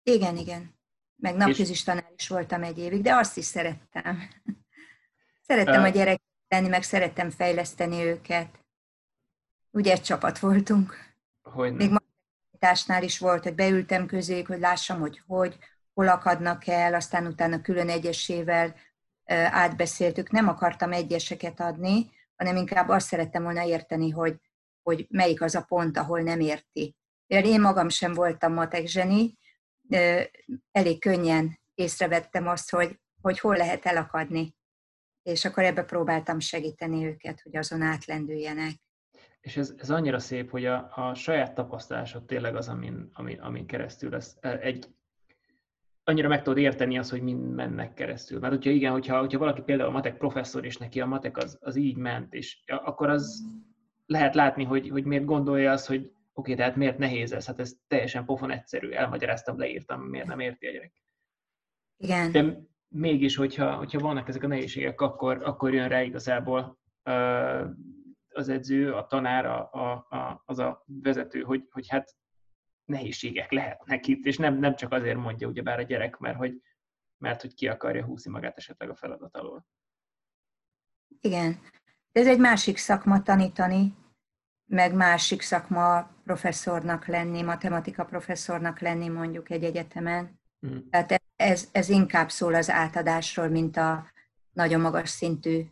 [0.02, 0.74] Igen, igen.
[1.16, 4.18] Meg napközis tanár is voltam egy évig, de azt is szerettem.
[5.48, 8.64] szerettem uh, a gyerek lenni, meg szerettem fejleszteni őket.
[9.70, 10.94] Ugye egy csapat voltunk.
[11.42, 11.90] Hogy Még
[12.58, 15.58] magánításnál is volt, hogy beültem közéjük, hogy lássam, hogy hogy,
[15.94, 18.74] hol akadnak el, aztán utána külön egyesével
[19.50, 20.30] átbeszéltük.
[20.30, 24.36] Nem akartam egyeseket adni, hanem inkább azt szerettem volna érteni, hogy,
[24.82, 26.96] hogy melyik az a pont, ahol nem érti.
[27.26, 29.38] Én magam sem voltam matek zseni,
[30.72, 34.56] elég könnyen észrevettem azt, hogy, hogy hol lehet elakadni.
[35.22, 38.74] És akkor ebbe próbáltam segíteni őket, hogy azon átlendüljenek
[39.48, 43.66] és ez, ez annyira szép, hogy a, a saját tapasztalásod tényleg az, amin, amin, amin
[43.66, 44.36] keresztül lesz.
[44.40, 44.86] E, egy,
[46.04, 48.38] annyira meg tudod érteni azt, hogy mind mennek keresztül.
[48.38, 51.58] Mert hogyha igen, hogyha, hogyha valaki például a matek professzor, és neki a matek az,
[51.60, 53.44] az így ment, és akkor az
[54.06, 57.46] lehet látni, hogy, hogy miért gondolja azt, hogy oké, okay, tehát miért nehéz ez?
[57.46, 60.92] Hát ez teljesen pofon egyszerű, elmagyaráztam, leírtam, miért nem érti a gyerek.
[61.96, 62.32] Igen.
[62.32, 66.78] De mégis, hogyha, hogyha vannak ezek a nehézségek, akkor, akkor jön rá igazából
[68.38, 72.16] az edző, a tanár, a, a, a, az a vezető, hogy, hogy hát
[72.84, 76.62] nehézségek lehetnek itt, és nem, nem csak azért mondja ugyebár a gyerek, mert hogy,
[77.18, 79.66] mert hogy ki akarja húzni magát esetleg a feladat alól.
[81.20, 81.60] Igen.
[82.12, 83.94] De ez egy másik szakma tanítani,
[84.64, 90.40] meg másik szakma professzornak lenni, matematika professzornak lenni mondjuk egy egyetemen.
[90.60, 90.90] Hmm.
[90.90, 94.12] Tehát ez, ez inkább szól az átadásról, mint a
[94.52, 95.64] nagyon magas szintű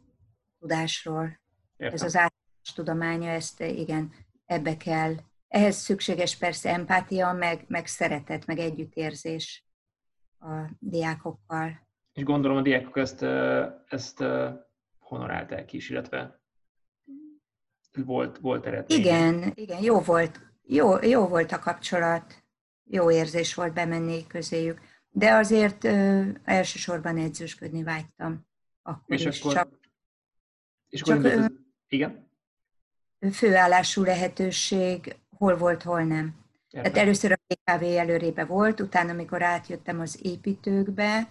[0.59, 1.41] tudásról.
[1.77, 1.95] Értem.
[1.95, 4.13] Ez az átadás tudománya, ezt igen,
[4.47, 5.15] ebbe kell.
[5.49, 9.65] Ehhez szükséges persze empátia, meg, meg szeretet, meg együttérzés
[10.39, 11.89] a diákokkal.
[12.13, 13.23] És gondolom a diákok ezt,
[13.89, 14.25] ezt
[14.99, 16.41] honorálták is, illetve
[18.05, 18.99] volt, volt eredmény.
[18.99, 22.45] Igen, igen, jó volt, jó, jó volt a kapcsolat,
[22.85, 28.47] jó érzés volt bemenni közéjük, de azért ö, elsősorban edzősködni vágytam.
[28.83, 29.41] Akkor és is.
[29.41, 29.79] akkor, csak,
[30.89, 31.47] és akkor csak, ez,
[31.89, 32.26] igen?
[33.33, 36.45] Főállású lehetőség, hol volt, hol nem.
[36.71, 41.29] Tehát először a PKV előrébe volt, utána, amikor átjöttem az építőkbe,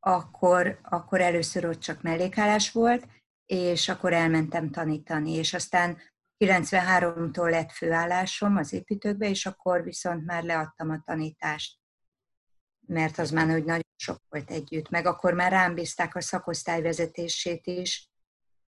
[0.00, 3.06] akkor, akkor először ott csak mellékállás volt,
[3.46, 5.98] és akkor elmentem tanítani, és aztán
[6.44, 11.78] 93-tól lett főállásom az építőkbe, és akkor viszont már leadtam a tanítást,
[12.86, 14.88] mert az már hogy nagyon sok volt együtt.
[14.88, 18.07] Meg akkor már rám bízták a szakosztály vezetését is,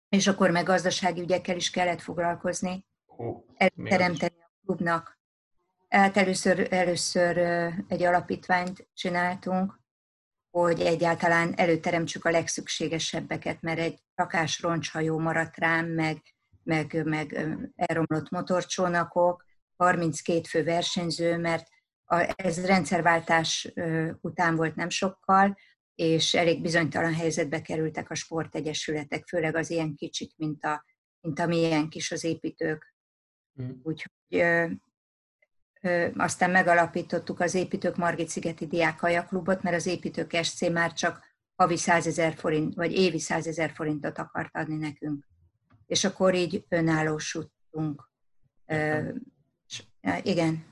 [0.09, 3.45] és akkor meg gazdasági ügyekkel is kellett foglalkozni, oh,
[3.85, 5.19] teremteni a klubnak.
[5.89, 7.39] Hát először, először
[7.89, 9.81] egy alapítványt csináltunk,
[10.51, 16.23] hogy egyáltalán előteremtsük a legszükségesebbeket, mert egy rakás roncshajó maradt rám, meg,
[16.63, 19.45] meg, meg elromlott motorcsónakok,
[19.77, 21.69] 32 fő versenyző, mert
[22.05, 23.73] a, ez rendszerváltás
[24.21, 25.57] után volt nem sokkal,
[25.99, 30.85] és elég bizonytalan helyzetbe kerültek a sportegyesületek, főleg az ilyen kicsik, mint a,
[31.21, 32.95] mint a milyen kis az építők.
[33.63, 33.71] Mm.
[33.83, 34.13] Úgyhogy
[36.17, 42.07] aztán megalapítottuk az Építők Margit Szigeti Diákajaklubot, mert az Építők SC már csak havi 100
[42.07, 45.25] ezer forint, vagy évi 100 ezer forintot akart adni nekünk.
[45.87, 48.11] És akkor így önállósultunk.
[50.23, 50.67] igen.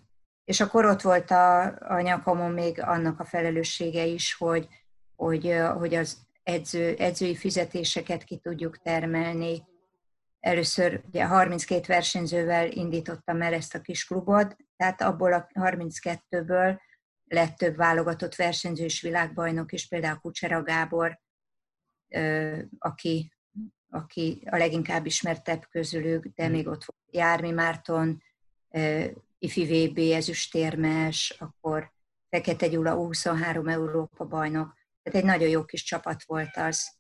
[0.45, 4.69] És akkor ott volt a, a nyakamon még annak a felelőssége is, hogy,
[5.17, 9.63] hogy, hogy az edző, edzői fizetéseket ki tudjuk termelni,
[10.47, 16.79] Először ugye 32 versenyzővel indítottam el ezt a kis klubot, tehát abból a 32-ből
[17.25, 21.21] lett több válogatott versenyző és világbajnok is, például Kucsera Gábor,
[22.79, 23.33] aki,
[23.89, 26.53] aki a leginkább ismertebb közülük, de hmm.
[26.53, 28.23] még ott volt Jármi Márton,
[29.39, 31.93] Ifi VB ezüstérmes, akkor
[32.29, 34.75] Fekete Gyula 23 Európa bajnok.
[35.07, 36.93] Tehát egy nagyon jó kis csapat volt az.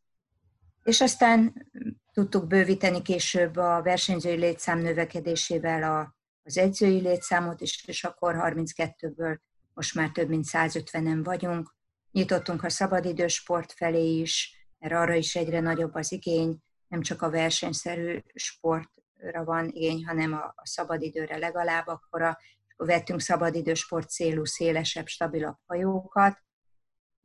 [0.83, 1.69] És aztán
[2.13, 9.39] tudtuk bővíteni később a versenyzői létszám növekedésével a, az edzői létszámot is, és akkor 32-ből
[9.75, 11.75] most már több mint 150-en vagyunk.
[12.11, 17.23] Nyitottunk a szabadidős sport felé is, mert arra is egyre nagyobb az igény, nem csak
[17.23, 22.39] a versenyszerű sportra van igény, hanem a, a szabadidőre legalább akkora.
[22.73, 26.45] Akkor vettünk szabadidős sport célú, szélesebb, stabilabb hajókat,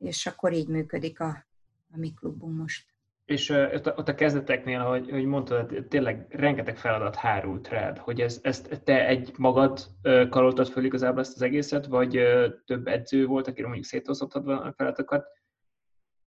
[0.02, 1.46] és akkor így működik a,
[1.94, 2.90] a mi klubunk most.
[3.26, 8.22] És ott a, ott a kezdeteknél, hogy, hogy mondtad, tényleg rengeteg feladat hárult rád, hogy
[8.22, 9.88] ez, ezt te egy magad
[10.30, 12.20] karoltad föl igazából ezt az egészet, vagy
[12.66, 15.26] több edző volt, akire mondjuk szétosztottad a feladatokat,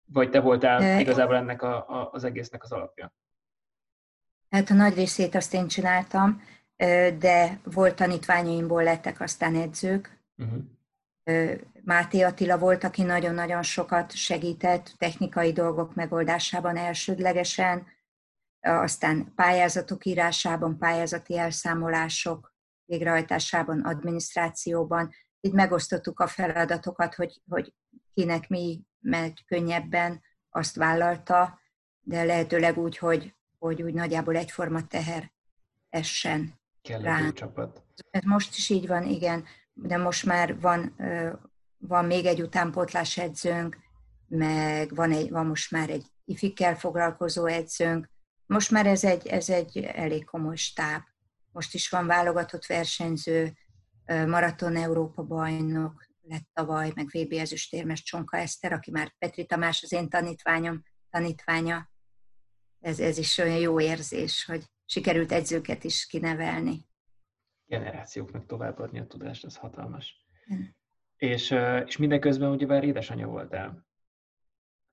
[0.06, 3.12] vagy te voltál igazából ennek a, a, az egésznek az alapja?
[4.50, 6.42] Hát a nagy részét azt én csináltam,
[7.18, 10.62] de volt tanítványaimból lettek aztán edzők, uh-huh.
[11.82, 17.86] Máté Attila volt, aki nagyon-nagyon sokat segített technikai dolgok megoldásában elsődlegesen,
[18.60, 22.54] aztán pályázatok írásában, pályázati elszámolások
[22.84, 25.10] végrehajtásában, adminisztrációban.
[25.40, 27.74] Így megosztottuk a feladatokat, hogy, hogy
[28.14, 31.60] kinek mi megy könnyebben, azt vállalta,
[32.00, 35.32] de lehetőleg úgy, hogy, hogy úgy nagyjából egyforma teher
[35.88, 37.82] essen Kell csapat.
[38.10, 39.44] Ez most is így van, igen
[39.82, 40.96] de most már van,
[41.78, 43.78] van még egy utánpótlás edzőnk,
[44.28, 48.10] meg van, egy, van most már egy ifikkel foglalkozó edzőnk.
[48.46, 51.02] Most már ez egy, ez egy elég komoly stáb.
[51.52, 53.52] Most is van válogatott versenyző,
[54.06, 59.92] maraton Európa bajnok lett tavaly, meg VB ezüstérmes Csonka Eszter, aki már Petri Tamás az
[59.92, 61.90] én tanítványom, tanítványa.
[62.80, 66.88] Ez, ez is olyan jó érzés, hogy sikerült edzőket is kinevelni
[67.70, 70.26] generációknak továbbadni a tudást, az hatalmas.
[70.54, 70.60] Mm.
[71.16, 71.54] És,
[71.86, 73.88] és mindeközben ugyebár édesanyja voltál.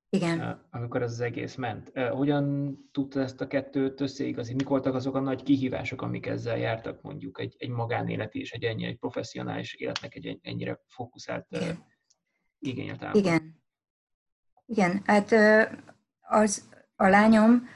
[0.09, 0.67] Igen.
[0.71, 1.91] amikor ez az egész ment.
[2.09, 4.53] Hogyan tudta ezt a kettőt összeigazni?
[4.53, 8.63] Mik voltak azok a nagy kihívások, amik ezzel jártak mondjuk egy, egy magánélet és egy
[8.63, 11.85] ennyi, egy professzionális életnek egy ennyire fókuszált Igen.
[12.59, 13.63] igényet Igen.
[14.65, 15.31] Igen, hát
[16.19, 17.67] az, a lányom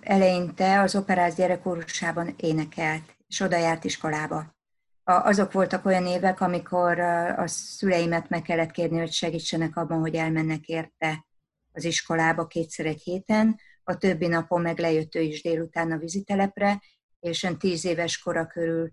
[0.00, 4.58] eleinte az operáz gyerekkorúsában énekelt, és oda járt iskolába.
[5.04, 7.00] Azok voltak olyan évek, amikor
[7.36, 11.26] a szüleimet meg kellett kérni, hogy segítsenek abban, hogy elmennek érte
[11.72, 16.82] az iskolába kétszer egy héten, a többi napon meg lejött ő is délután a vizitelepre,
[17.20, 18.92] és ön tíz éves kora körül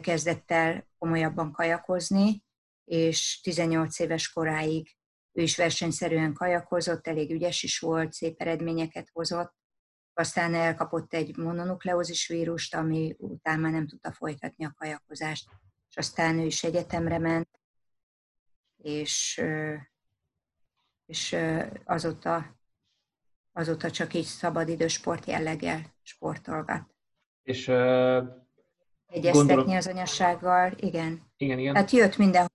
[0.00, 2.42] kezdett el komolyabban kajakozni,
[2.84, 4.96] és 18 éves koráig
[5.32, 9.54] ő is versenyszerűen kajakozott, elég ügyes is volt, szép eredményeket hozott,
[10.14, 15.48] aztán elkapott egy mononukleózis vírust, ami után már nem tudta folytatni a kajakozást.
[15.88, 17.48] És aztán ő is egyetemre ment,
[18.76, 19.42] és,
[21.06, 21.36] és
[21.84, 22.56] azóta,
[23.52, 26.94] azóta csak így szabadidős sport jelleggel sportolgat.
[27.42, 27.74] És uh,
[29.06, 29.76] Egyeztetni gondolom...
[29.76, 31.22] az anyassággal, igen.
[31.36, 31.74] Igen, igen.
[31.74, 32.50] Hát jött minden,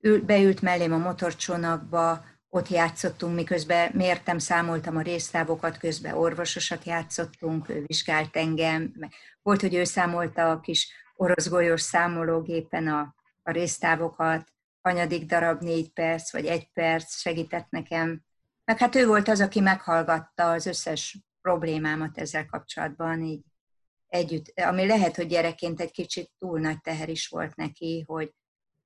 [0.00, 7.68] Ül, beült mellém a motorcsónakba, ott játszottunk, miközben mértem, számoltam a résztávokat, közben orvososat játszottunk,
[7.68, 8.94] ő vizsgált engem.
[9.42, 15.92] Volt, hogy ő számolta a kis orosz golyós számológépen a, a résztávokat, hanyadik darab négy
[15.92, 18.22] perc, vagy egy perc segített nekem.
[18.64, 23.42] Meg hát ő volt az, aki meghallgatta az összes problémámat ezzel kapcsolatban, így
[24.08, 28.32] együtt, ami lehet, hogy gyerekként egy kicsit túl nagy teher is volt neki, hogy,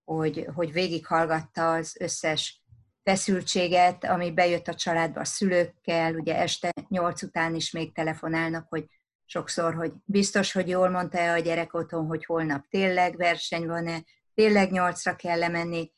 [0.04, 2.61] hogy, hogy végighallgatta az összes
[3.02, 8.86] feszültséget, ami bejött a családba a szülőkkel, ugye este nyolc után is még telefonálnak, hogy
[9.24, 14.70] sokszor, hogy biztos, hogy jól mondta-e a gyerek otthon, hogy holnap tényleg verseny van-e, tényleg
[14.70, 15.92] nyolcra kell lemenni,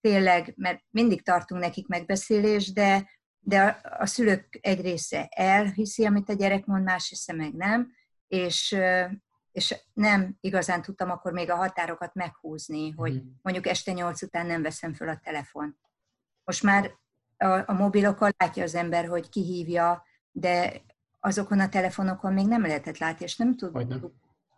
[0.00, 6.28] tényleg, mert mindig tartunk nekik megbeszélést, de, de a, a szülők egy része elhiszi, amit
[6.28, 7.92] a gyerek mond, más része meg nem,
[8.28, 8.76] és,
[9.52, 13.26] és nem igazán tudtam akkor még a határokat meghúzni, hogy mhm.
[13.42, 15.78] mondjuk este nyolc után nem veszem föl a telefon.
[16.44, 16.94] Most már
[17.36, 20.82] a, a mobilokon látja az ember, hogy kihívja, de
[21.20, 24.12] azokon a telefonokon még nem lehetett látni, és nem tudtuk.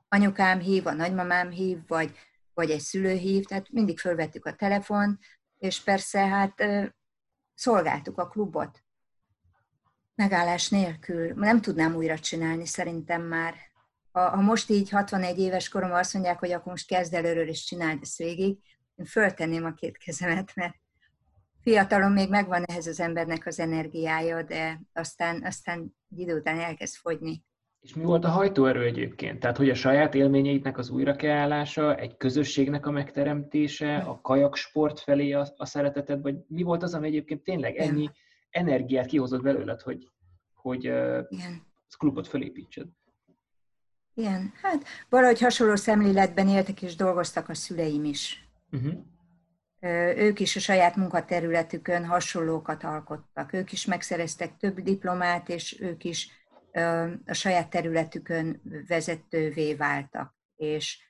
[0.09, 2.13] Anyukám hív, a nagymamám hív, vagy,
[2.55, 5.19] vagy egy szülő hív, tehát mindig fölvettük a telefon,
[5.59, 6.63] és persze hát
[7.55, 8.85] szolgáltuk a klubot.
[10.15, 11.33] Megállás nélkül.
[11.35, 13.55] Nem tudnám újra csinálni szerintem már.
[14.13, 17.65] Ha, ha most így 61 éves korom azt mondják, hogy akkor most kezd el és
[17.65, 18.59] csináld ezt végig,
[18.95, 20.75] én föltenném a két kezemet, mert
[21.67, 26.95] fiatalon még megvan ehhez az embernek az energiája, de aztán, aztán egy idő után elkezd
[26.95, 27.45] fogyni.
[27.81, 29.41] És mi volt a hajtóerő egyébként?
[29.41, 35.53] Tehát, hogy a saját élményeidnek az újrakeállása, egy közösségnek a megteremtése, a kajaksport felé a,
[35.57, 38.15] a szereteted, vagy mi volt az, ami egyébként tényleg ennyi Igen.
[38.51, 40.11] energiát kihozott belőled, hogy,
[40.55, 41.63] hogy Igen.
[41.89, 42.87] a klubot felépítsed?
[44.15, 48.49] Igen, hát valahogy hasonló szemléletben éltek és dolgoztak a szüleim is.
[48.73, 48.95] Uh-huh
[50.17, 53.53] ők is a saját munkaterületükön hasonlókat alkottak.
[53.53, 56.31] Ők is megszereztek több diplomát, és ők is
[57.27, 60.37] a saját területükön vezetővé váltak.
[60.57, 61.03] És,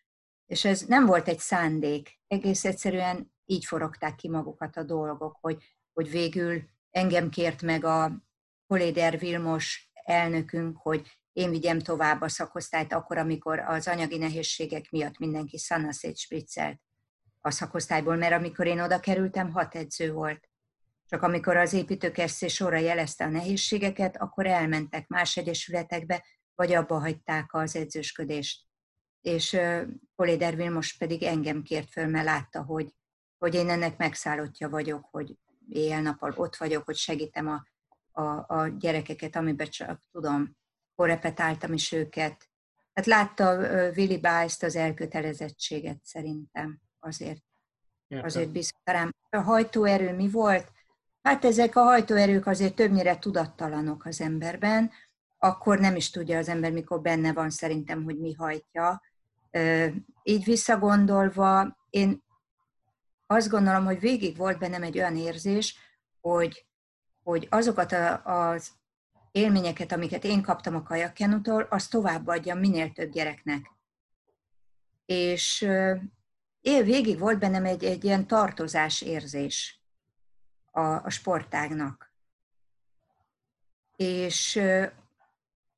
[0.47, 5.63] és ez nem volt egy szándék, egész egyszerűen így forogták ki magukat a dolgok, hogy,
[5.93, 8.25] hogy végül engem kért meg a
[8.67, 15.19] Koléder Vilmos elnökünk, hogy én vigyem tovább a szakosztályt akkor, amikor az anyagi nehézségek miatt
[15.19, 16.81] mindenki szanaszét spriccelt
[17.47, 20.49] a szakosztályból, mert amikor én oda kerültem, hat edző volt.
[21.09, 27.55] Csak amikor az építőkesszé sorra jelezte a nehézségeket, akkor elmentek más egyesületekbe, vagy abba hagyták
[27.55, 28.65] az edzősködést.
[29.21, 29.57] És
[30.17, 32.95] Poléder Vilmos pedig engem kért föl, mert látta, hogy,
[33.39, 35.37] hogy én ennek megszállottja vagyok, hogy
[35.69, 37.67] éjjel-nappal ott vagyok, hogy segítem a,
[38.23, 40.57] a, a gyerekeket, amiben csak tudom.
[40.95, 42.51] Korrepetáltam is őket.
[42.93, 43.57] Hát látta
[43.97, 47.43] Willy Bice-t az elkötelezettséget szerintem azért,
[48.09, 49.15] azért biztos rám.
[49.31, 50.73] A hajtóerő mi volt?
[51.23, 54.91] Hát ezek a hajtóerők azért többnyire tudattalanok az emberben,
[55.39, 59.03] akkor nem is tudja az ember, mikor benne van szerintem, hogy mi hajtja.
[60.23, 62.25] Így visszagondolva, én
[63.27, 65.79] azt gondolom, hogy végig volt bennem egy olyan érzés,
[66.21, 66.67] hogy,
[67.23, 67.93] hogy azokat
[68.25, 68.71] az
[69.31, 73.71] élményeket, amiket én kaptam a kajakkenutól, azt továbbadjam minél több gyereknek.
[75.05, 75.69] És
[76.67, 79.81] él végig volt bennem egy, egy ilyen tartozás érzés
[80.71, 82.13] a, a sportágnak.
[83.97, 84.63] És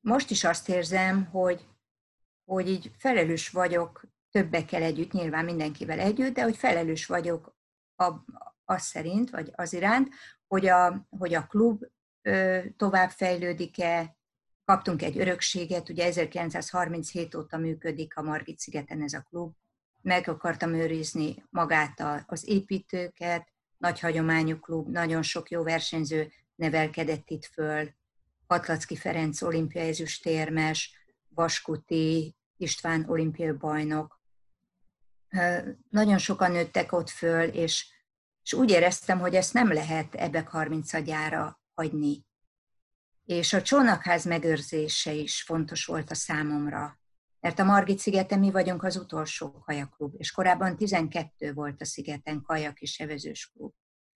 [0.01, 1.67] most is azt érzem, hogy,
[2.45, 7.57] hogy így felelős vagyok többekkel együtt, nyilván mindenkivel együtt, de hogy felelős vagyok
[8.65, 10.15] az szerint, vagy az iránt,
[10.47, 11.85] hogy a, hogy a klub
[12.77, 14.17] tovább fejlődik-e,
[14.65, 19.53] kaptunk egy örökséget, ugye 1937 óta működik a Margit szigeten ez a klub,
[20.03, 27.45] meg akartam őrizni magát az építőket, nagy hagyományú klub, nagyon sok jó versenyző nevelkedett itt
[27.45, 27.91] föl,
[28.47, 30.93] Patlacki Ferenc olimpiai ezüstérmes,
[31.29, 34.21] Vaskuti István olimpiai bajnok.
[35.91, 37.87] Nagyon sokan nőttek ott föl, és,
[38.43, 42.27] és úgy éreztem, hogy ezt nem lehet ebbe 30 agyára hagyni.
[43.25, 46.98] És a csónakház megőrzése is fontos volt a számomra,
[47.41, 52.43] mert a Margit szigeten mi vagyunk az utolsó kajaklub, és korábban 12 volt a szigeten
[52.43, 53.73] kajak és evezős klub.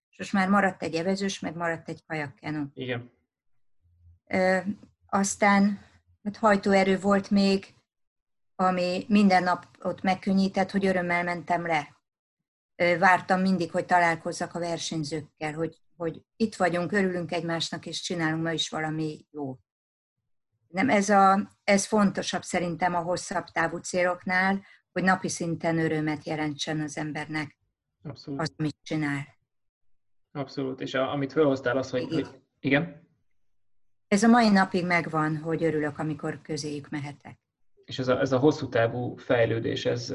[0.09, 2.65] És most már maradt egy evezős, meg maradt egy kajakkenu.
[2.73, 3.11] Igen.
[4.25, 4.65] E,
[5.05, 5.79] aztán
[6.23, 7.75] hát hajtóerő volt még,
[8.55, 11.97] ami minden nap ott megkönnyített, hogy örömmel mentem le.
[12.99, 18.51] Vártam mindig, hogy találkozzak a versenyzőkkel, hogy, hogy itt vagyunk, örülünk egymásnak, és csinálunk ma
[18.51, 19.57] is valami jó.
[20.73, 26.79] Nem, ez, a, ez fontosabb szerintem a hosszabb távú céloknál, hogy napi szinten örömet jelentsen
[26.79, 27.57] az embernek
[28.03, 28.41] Abszolút.
[28.41, 29.25] azt, amit csinál.
[30.31, 32.25] Abszolút, és a, amit felhoztál az, hogy, igen.
[32.25, 33.07] hogy igen?
[34.07, 37.43] Ez a mai napig megvan, hogy örülök, amikor közéjük mehetek
[37.85, 40.09] és ez a, ez a hosszú távú fejlődés, ez,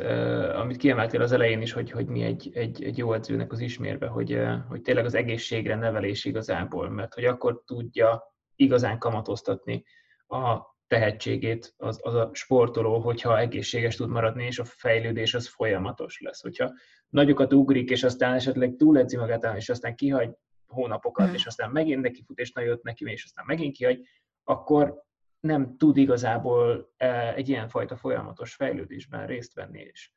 [0.54, 4.06] amit kiemeltél az elején is, hogy, hogy mi egy, egy, egy jó edzőnek az ismérve,
[4.06, 9.84] hogy, hogy tényleg az egészségre nevelés igazából, mert hogy akkor tudja igazán kamatoztatni
[10.28, 16.20] a tehetségét az, az a sportoló, hogyha egészséges tud maradni, és a fejlődés az folyamatos
[16.20, 16.42] lesz.
[16.42, 16.72] Hogyha
[17.08, 20.30] nagyokat ugrik, és aztán esetleg túledzi magát, és aztán kihagy
[20.66, 21.32] hónapokat, mm.
[21.32, 24.06] és aztán megint neki fut, és nagyot neki, és aztán megint kihagy,
[24.44, 25.02] akkor
[25.40, 30.10] nem tud igazából e, egy ilyen fajta folyamatos fejlődésben részt venni, és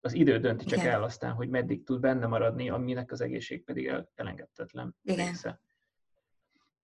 [0.00, 0.92] az idő dönti csak Igen.
[0.92, 5.26] el aztán, hogy meddig tud benne maradni, aminek az egészség pedig elengedhetetlen Igen.
[5.26, 5.60] része.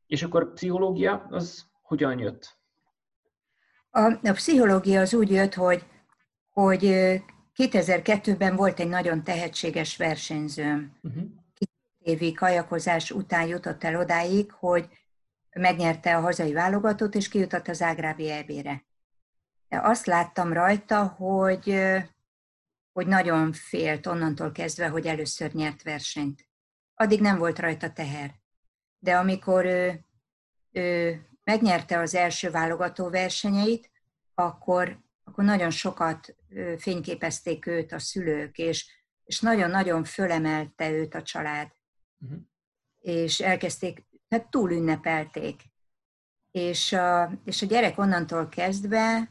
[0.06, 2.59] És akkor pszichológia, az hogyan jött?
[3.90, 5.84] A, a pszichológia az úgy jött, hogy,
[6.50, 6.84] hogy
[7.56, 10.98] 2002-ben volt egy nagyon tehetséges versenyzőm.
[11.02, 11.22] Uh-huh.
[11.98, 14.88] évi kajakozás után jutott el odáig, hogy
[15.50, 18.84] megnyerte a hazai válogatót, és kijutott az Ágrábi EB-re.
[19.68, 21.80] De azt láttam rajta, hogy,
[22.92, 26.48] hogy nagyon félt onnantól kezdve, hogy először nyert versenyt.
[26.94, 28.34] Addig nem volt rajta teher.
[28.98, 30.04] De amikor ő,
[30.70, 31.20] ő
[31.50, 33.90] megnyerte az első válogató versenyeit,
[34.34, 36.36] akkor, akkor nagyon sokat
[36.78, 38.86] fényképezték őt a szülők, és,
[39.24, 41.68] és nagyon-nagyon fölemelte őt a család.
[42.18, 42.38] Uh-huh.
[42.98, 45.62] És elkezdték hát túl ünnepelték.
[46.50, 49.30] És a, és a gyerek onnantól kezdve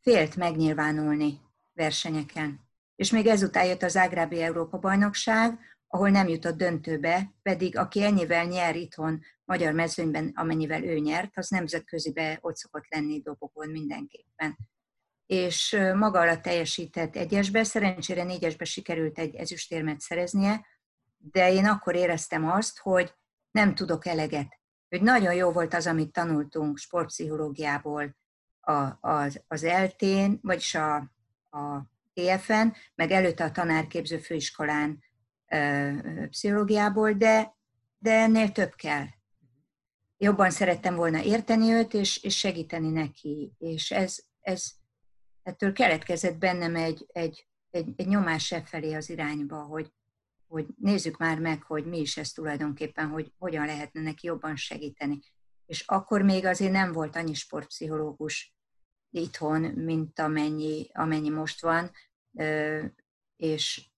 [0.00, 1.40] félt megnyilvánulni
[1.72, 2.60] versenyeken.
[2.96, 8.76] És még ezután jött az Ágrábi Európa-bajnokság, ahol nem jutott döntőbe, pedig aki ennyivel nyer
[8.76, 14.56] itthon magyar mezőnyben, amennyivel ő nyert, az nemzetközibe ott szokott lenni dobogón mindenképpen.
[15.26, 20.66] És maga alatt teljesített egyesbe, szerencsére négyesbe sikerült egy ezüstérmet szereznie,
[21.16, 23.14] de én akkor éreztem azt, hogy
[23.50, 24.48] nem tudok eleget.
[24.88, 28.16] Hogy nagyon jó volt az, amit tanultunk sportpszichológiából
[28.60, 30.96] a, az, az eltén, vagyis a,
[31.50, 35.02] a TFN, meg előtte a tanárképző főiskolán
[36.30, 37.56] pszichológiából, de,
[37.98, 39.06] de ennél több kell.
[40.16, 43.52] Jobban szerettem volna érteni őt, és, és segíteni neki.
[43.58, 44.70] És ez, ez
[45.42, 49.92] ettől keletkezett bennem egy, egy, egy, egy nyomás e felé az irányba, hogy,
[50.46, 55.18] hogy nézzük már meg, hogy mi is ez tulajdonképpen, hogy hogyan lehetne neki jobban segíteni.
[55.66, 58.54] És akkor még azért nem volt annyi sportpszichológus
[59.10, 61.90] itthon, mint amennyi, amennyi most van,
[63.36, 63.90] és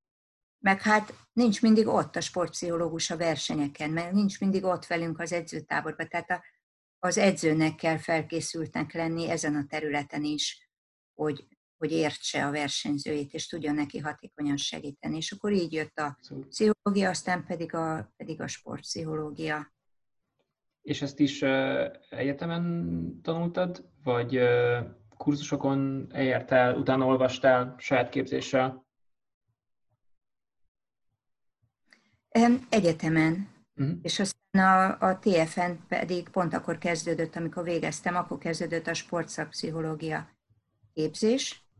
[0.60, 5.32] meg hát nincs mindig ott a sportpszichológus a versenyeken, mert nincs mindig ott velünk az
[5.32, 6.42] edzőtáborban, tehát a,
[6.98, 10.68] az edzőnek kell felkészültnek lenni ezen a területen is,
[11.14, 11.46] hogy
[11.80, 15.16] hogy értse a versenyzőjét, és tudjon neki hatékonyan segíteni.
[15.16, 19.72] És akkor így jött a pszichológia, aztán pedig a, pedig a sportpszichológia.
[20.82, 24.78] És ezt is uh, egyetemen tanultad, vagy uh,
[25.16, 28.86] kurzusokon eljártál, utána olvastál saját képzéssel?
[32.68, 33.48] Egyetemen.
[33.76, 33.98] Uh-huh.
[34.02, 40.28] És aztán a, a TFN pedig pont akkor kezdődött, amikor végeztem, akkor kezdődött a sportszakpszichológia
[40.92, 41.70] képzés,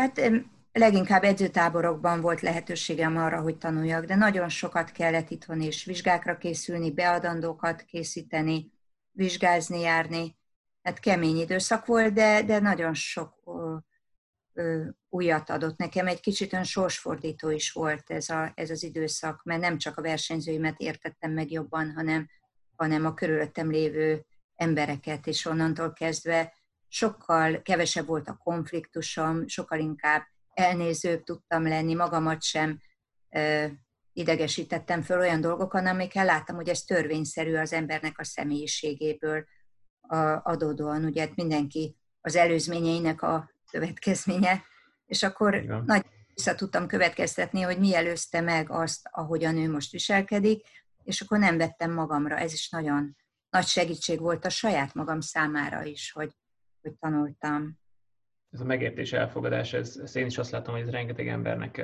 [0.00, 0.30] Hát
[0.72, 6.90] leginkább edzőtáborokban volt lehetőségem arra, hogy tanuljak, de nagyon sokat kellett itthon is vizsgákra készülni,
[6.90, 8.72] beadandókat készíteni,
[9.10, 10.36] vizsgázni, járni.
[10.82, 13.34] Hát kemény időszak volt, de, de nagyon sok
[15.08, 16.06] újat adott nekem.
[16.06, 20.02] Egy kicsit olyan sorsfordító is volt ez, a, ez az időszak, mert nem csak a
[20.02, 22.28] versenyzőimet értettem meg jobban, hanem,
[22.76, 24.24] hanem a körülöttem lévő
[24.54, 26.54] embereket, és onnantól kezdve
[26.88, 30.22] sokkal kevesebb volt a konfliktusom, sokkal inkább
[30.54, 32.80] elnézőbb tudtam lenni, magamat sem
[33.28, 33.66] ö,
[34.12, 39.44] idegesítettem föl olyan dolgokon, amikkel láttam, hogy ez törvényszerű az embernek a személyiségéből
[40.00, 41.04] a, adódóan.
[41.04, 44.62] Ugye hát mindenki az előzményeinek a következménye,
[45.06, 45.82] és akkor Igen.
[45.86, 50.66] nagy vissza tudtam következtetni, hogy mi előzte meg azt, ahogyan ő most viselkedik,
[51.02, 52.36] és akkor nem vettem magamra.
[52.36, 53.16] Ez is nagyon
[53.50, 56.30] nagy segítség volt a saját magam számára is, hogy,
[56.82, 57.78] hogy tanultam.
[58.50, 61.82] Ez a megértés, elfogadás, ez, ez én is azt látom, hogy ez rengeteg embernek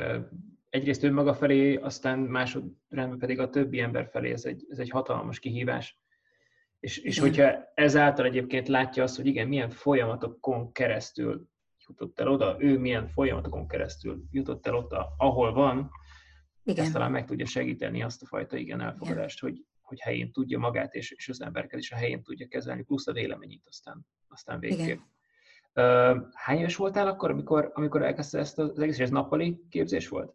[0.71, 5.39] egyrészt önmaga felé, aztán másodrendben pedig a többi ember felé ez egy, ez egy hatalmas
[5.39, 5.99] kihívás.
[6.81, 11.49] És, és hogyha ezáltal egyébként látja azt, hogy igen, milyen folyamatokon keresztül
[11.89, 15.91] jutott el oda, ő milyen folyamatokon keresztül jutott el ott, ahol van,
[16.65, 16.85] igen.
[16.85, 19.55] ezt talán meg tudja segíteni azt a fajta igen elfogadást, igen.
[19.55, 23.07] hogy, hogy helyén tudja magát, és, és az embereket is a helyén tudja kezelni, plusz
[23.07, 25.01] a véleményét aztán, aztán végképp.
[25.75, 26.31] Igen.
[26.33, 30.35] Hány éves voltál akkor, amikor, amikor elkezdte ezt az egész, ez nappali képzés volt?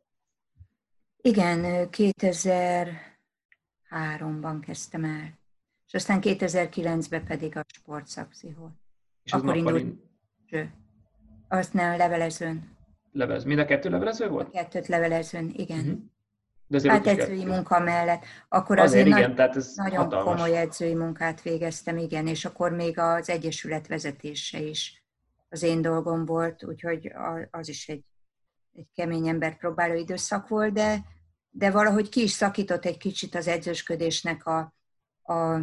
[1.22, 5.40] Igen, 2003-ban kezdtem el,
[5.88, 8.80] és aztán 2009-ben pedig a sportszakpszichol.
[9.24, 9.80] És Akkor nappali...
[9.80, 10.10] indult
[11.52, 12.78] azt nem, levelezőn.
[13.12, 13.44] Levelez.
[13.44, 14.48] Mind a kettő levelező volt?
[14.48, 15.80] A kettőt levelezőn, igen.
[15.80, 16.00] Uh-huh.
[16.68, 18.24] De azért hát edzői munka mellett.
[18.50, 20.34] Akkor azért, azért igen, nagy, tehát ez nagyon hatalmas.
[20.34, 25.04] komoly edzői munkát végeztem, igen, és akkor még az Egyesület vezetése is
[25.50, 27.14] az én dolgom volt, úgyhogy
[27.52, 28.04] az is egy,
[28.74, 31.04] egy kemény ember próbáló időszak volt, de,
[31.50, 34.74] de valahogy ki is szakított egy kicsit az edzősködésnek a,
[35.22, 35.54] a,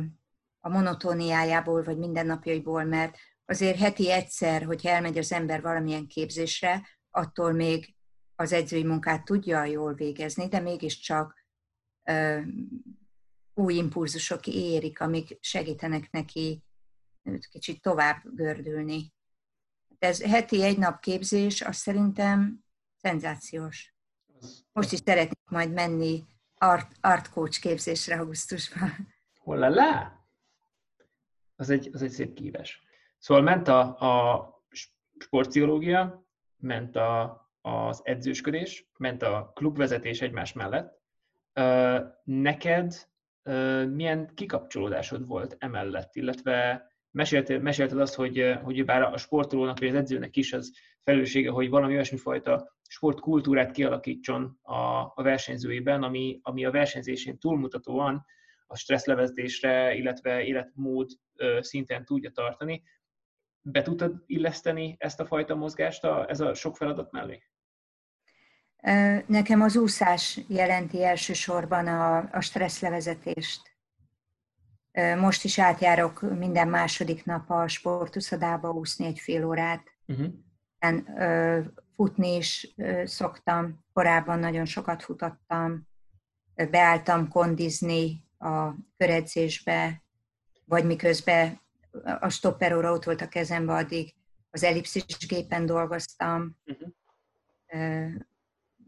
[0.60, 3.16] a monotóniájából, vagy mindennapjaiból, mert
[3.48, 7.94] azért heti egyszer, hogyha elmegy az ember valamilyen képzésre, attól még
[8.34, 11.46] az edzői munkát tudja jól végezni, de mégiscsak
[12.04, 12.40] ö,
[13.54, 16.62] új impulzusok érik, amik segítenek neki
[17.50, 19.12] kicsit tovább gördülni.
[19.98, 22.64] Ez heti egy nap képzés, azt szerintem
[22.96, 23.94] szenzációs.
[24.72, 26.24] Most is szeretnék majd menni
[26.54, 29.14] art, art coach képzésre augusztusban.
[29.38, 30.18] Hol le?
[31.56, 32.82] Az egy, az egy szép kívás.
[33.18, 34.62] Szóval ment a, a
[35.18, 41.00] sportpszichológia, ment a, az edzősködés, ment a klubvezetés egymás mellett.
[42.24, 43.08] Neked
[43.90, 49.94] milyen kikapcsolódásod volt emellett, illetve mesélted, mesélted azt, hogy, hogy bár a sportolónak vagy az
[49.94, 56.64] edzőnek is az felelőssége, hogy valami olyasmi fajta sportkultúrát kialakítson a, a versenyzőiben, ami, ami
[56.64, 58.24] a versenyzésén túlmutatóan
[58.66, 61.10] a stresszlevezésre, illetve életmód
[61.60, 62.82] szinten tudja tartani
[63.72, 67.42] be tudtad illeszteni ezt a fajta mozgást a, ez a sok feladat mellé?
[69.26, 73.76] Nekem az úszás jelenti elsősorban a, a stresszlevezetést.
[75.18, 79.82] Most is átjárok minden második nap a sportuszadába úszni egy fél órát.
[80.06, 81.64] Uh-huh.
[81.94, 85.88] Futni is szoktam, korábban nagyon sokat futottam,
[86.70, 90.02] beálltam kondizni a köredzésbe,
[90.64, 91.60] vagy miközben
[92.20, 94.14] a stopperóra ott volt a kezembe, addig
[94.50, 98.12] az ellipszis gépen dolgoztam, uh-huh.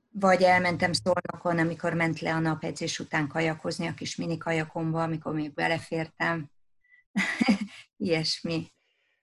[0.09, 5.03] vagy elmentem szolnokon, amikor ment le a nap edzés után kajakozni a kis mini kajakomba,
[5.03, 6.51] amikor még belefértem.
[7.97, 8.73] Ilyesmi.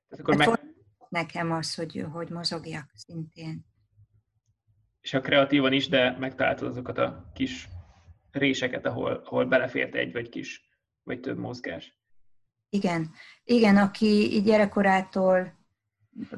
[0.10, 0.76] Akkor hát meg...
[1.10, 3.66] Nekem az, hogy, hogy mozogjak szintén.
[5.02, 7.68] És a kreatívan is, de megtaláltad azokat a kis
[8.32, 10.70] réseket, ahol, ahol belefért egy vagy kis,
[11.04, 11.97] vagy több mozgás.
[12.78, 13.12] Igen,
[13.44, 15.54] igen, aki gyerekkorától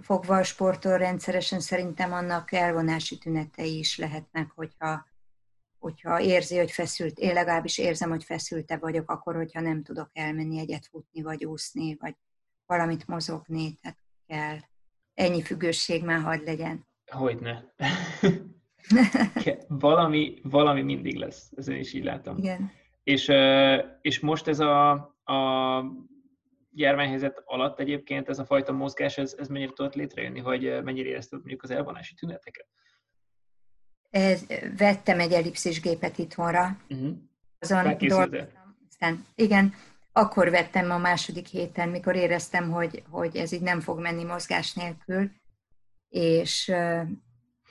[0.01, 5.05] fogva sportol rendszeresen, szerintem annak elvonási tünetei is lehetnek, hogyha,
[5.79, 10.59] hogyha érzi, hogy feszült, én legalábbis érzem, hogy feszülte vagyok, akkor, hogyha nem tudok elmenni
[10.59, 12.15] egyet futni, vagy úszni, vagy
[12.65, 14.57] valamit mozogni, tehát kell.
[15.13, 16.87] Ennyi függőség már hadd legyen.
[17.05, 17.73] Hogyne.
[19.67, 22.37] valami, valami mindig lesz, ezen is így látom.
[22.37, 22.71] Igen.
[23.03, 23.31] És,
[24.01, 24.91] és most ez a,
[25.23, 25.83] a
[26.79, 31.39] járványhelyzet alatt egyébként ez a fajta mozgás, ez, ez mennyire tudott létrejönni, vagy mennyire érezted
[31.39, 32.67] mondjuk az elvonási tüneteket?
[34.09, 34.45] Ez,
[34.77, 36.77] vettem egy ellipszis gépet itthonra.
[36.89, 37.17] Uh-huh.
[37.59, 37.77] Azon
[38.89, 39.73] Aztán, igen,
[40.11, 44.73] akkor vettem a második héten, mikor éreztem, hogy, hogy ez így nem fog menni mozgás
[44.73, 45.31] nélkül,
[46.09, 46.71] és,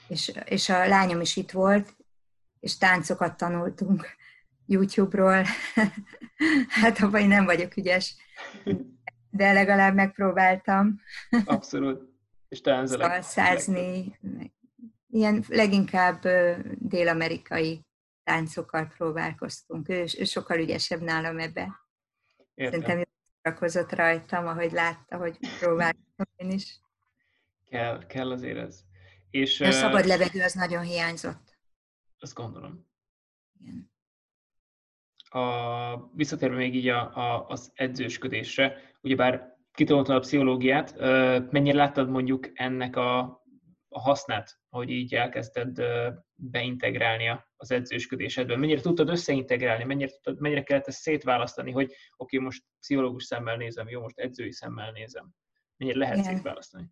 [0.07, 1.95] és, és a lányom is itt volt,
[2.59, 4.07] és táncokat tanultunk
[4.65, 5.43] YouTube-ról.
[6.81, 8.15] hát abban én nem vagyok ügyes,
[9.29, 11.01] de legalább megpróbáltam.
[11.45, 12.09] Abszolút.
[12.49, 14.19] És ez a százni,
[15.09, 16.21] ilyen leginkább
[16.77, 17.85] dél-amerikai
[18.23, 19.89] táncokkal próbálkoztunk.
[19.89, 21.79] Ő, ő sokkal ügyesebb nálam ebbe.
[22.53, 22.81] Értem.
[22.81, 23.07] Szerintem
[23.43, 26.79] szórakozott rajtam, ahogy látta, hogy próbáltam én is.
[27.69, 28.79] Kell, kell azért ez.
[29.29, 31.57] És, a szabad levegő az nagyon hiányzott.
[32.19, 32.87] Azt gondolom.
[33.61, 33.91] Igen.
[35.29, 40.99] A, visszatérve még így a, a, az edzősködésre, ugyebár kitoltad a pszichológiát,
[41.51, 43.19] mennyire láttad mondjuk ennek a,
[43.89, 45.81] a hasznát, hogy így elkezdted
[46.35, 48.57] beintegrálni az edzősködésedbe?
[48.57, 53.57] Mennyire tudtad összeintegrálni, mennyire, tudtad, mennyire kellett ezt szétválasztani, hogy oké, okay, most pszichológus szemmel
[53.57, 55.33] nézem, jó, most edzői szemmel nézem.
[55.77, 56.33] Mennyire lehet Igen.
[56.33, 56.85] szétválasztani?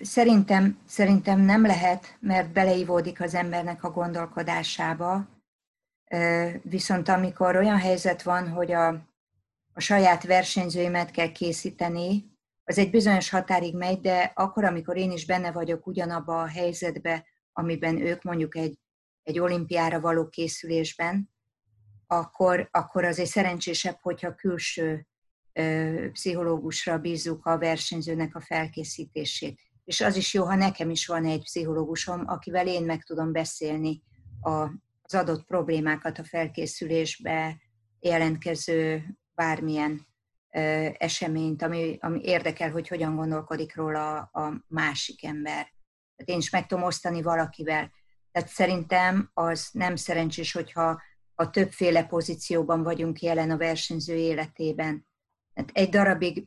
[0.00, 5.28] Szerintem, szerintem nem lehet, mert beleivódik az embernek a gondolkodásába.
[6.62, 9.09] Viszont amikor olyan helyzet van, hogy a,
[9.80, 12.30] a saját versenyzőimet kell készíteni,
[12.64, 17.26] az egy bizonyos határig megy, de akkor, amikor én is benne vagyok ugyanabba a helyzetbe,
[17.52, 18.78] amiben ők mondjuk egy,
[19.22, 21.30] egy olimpiára való készülésben,
[22.06, 25.06] akkor, akkor azért szerencsésebb, hogyha külső
[26.12, 29.60] pszichológusra bízzuk a versenyzőnek a felkészítését.
[29.84, 34.02] És az is jó, ha nekem is van egy pszichológusom, akivel én meg tudom beszélni
[34.40, 34.50] a,
[35.02, 37.56] az adott problémákat a felkészülésbe
[38.00, 40.06] jelentkező bármilyen
[40.50, 45.72] ö, eseményt, ami, ami érdekel, hogy hogyan gondolkodik róla a, a másik ember.
[46.16, 47.92] Tehát én is meg tudom osztani valakivel.
[48.32, 51.02] Tehát szerintem az nem szerencsés, hogyha
[51.34, 55.08] a többféle pozícióban vagyunk jelen a versenyző életében
[55.54, 56.44] Hát egy darabig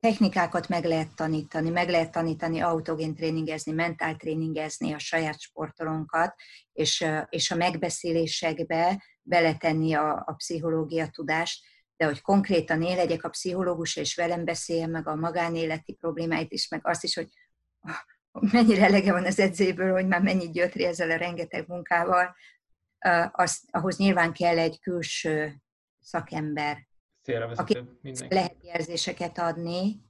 [0.00, 6.34] technikákat meg lehet tanítani, meg lehet tanítani autogén tréningezni, mentál tréningezni a saját sportolónkat,
[6.72, 11.64] és, és a megbeszélésekbe beletenni a, a pszichológia tudást,
[12.02, 16.68] de hogy konkrétan én legyek a pszichológus, és velem beszéljen meg a magánéleti problémáit is,
[16.68, 17.28] meg azt is, hogy
[18.52, 22.34] mennyire elege van az edzéből, hogy már mennyit gyötri ezzel a rengeteg munkával,
[23.32, 25.62] az, ahhoz nyilván kell egy külső
[26.00, 26.88] szakember,
[27.54, 27.78] aki
[28.28, 30.00] lehet érzéseket adni,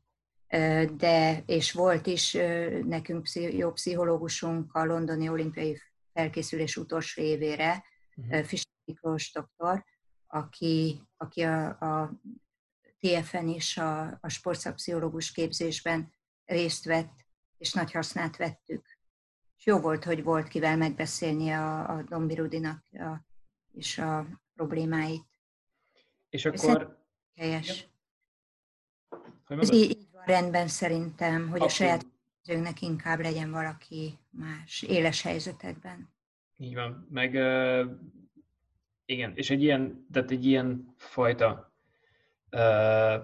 [0.96, 2.32] de, és volt is
[2.84, 5.80] nekünk jó pszichológusunk a londoni olimpiai
[6.12, 7.84] felkészülés utolsó évére,
[8.16, 8.44] uh-huh.
[8.44, 9.84] Fischer Miklós doktor,
[10.32, 12.12] aki, aki a, a
[12.98, 16.12] TFN is a, a sportszakpszichológus képzésben
[16.44, 17.24] részt vett,
[17.58, 18.98] és nagy hasznát vettük.
[19.56, 23.24] És jó volt, hogy volt kivel megbeszélni a, a Dombirudinak a,
[23.72, 25.24] és a problémáit.
[26.28, 27.00] És akkor
[27.36, 27.88] Helyes.
[29.48, 29.58] Ja.
[29.58, 31.64] Ez így, így van rendben szerintem, hogy Abszolút.
[31.64, 32.06] a saját
[32.40, 36.14] edzőnknek inkább legyen valaki más éles helyzetekben.
[36.56, 37.06] Így van.
[37.10, 37.34] Meg
[39.04, 41.74] igen, és egy ilyen, tehát egy ilyen fajta
[42.50, 43.22] uh,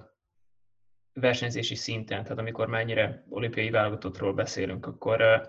[1.12, 5.46] versenyzési szinten, tehát amikor mennyire olimpiai válogatottról beszélünk, akkor, uh,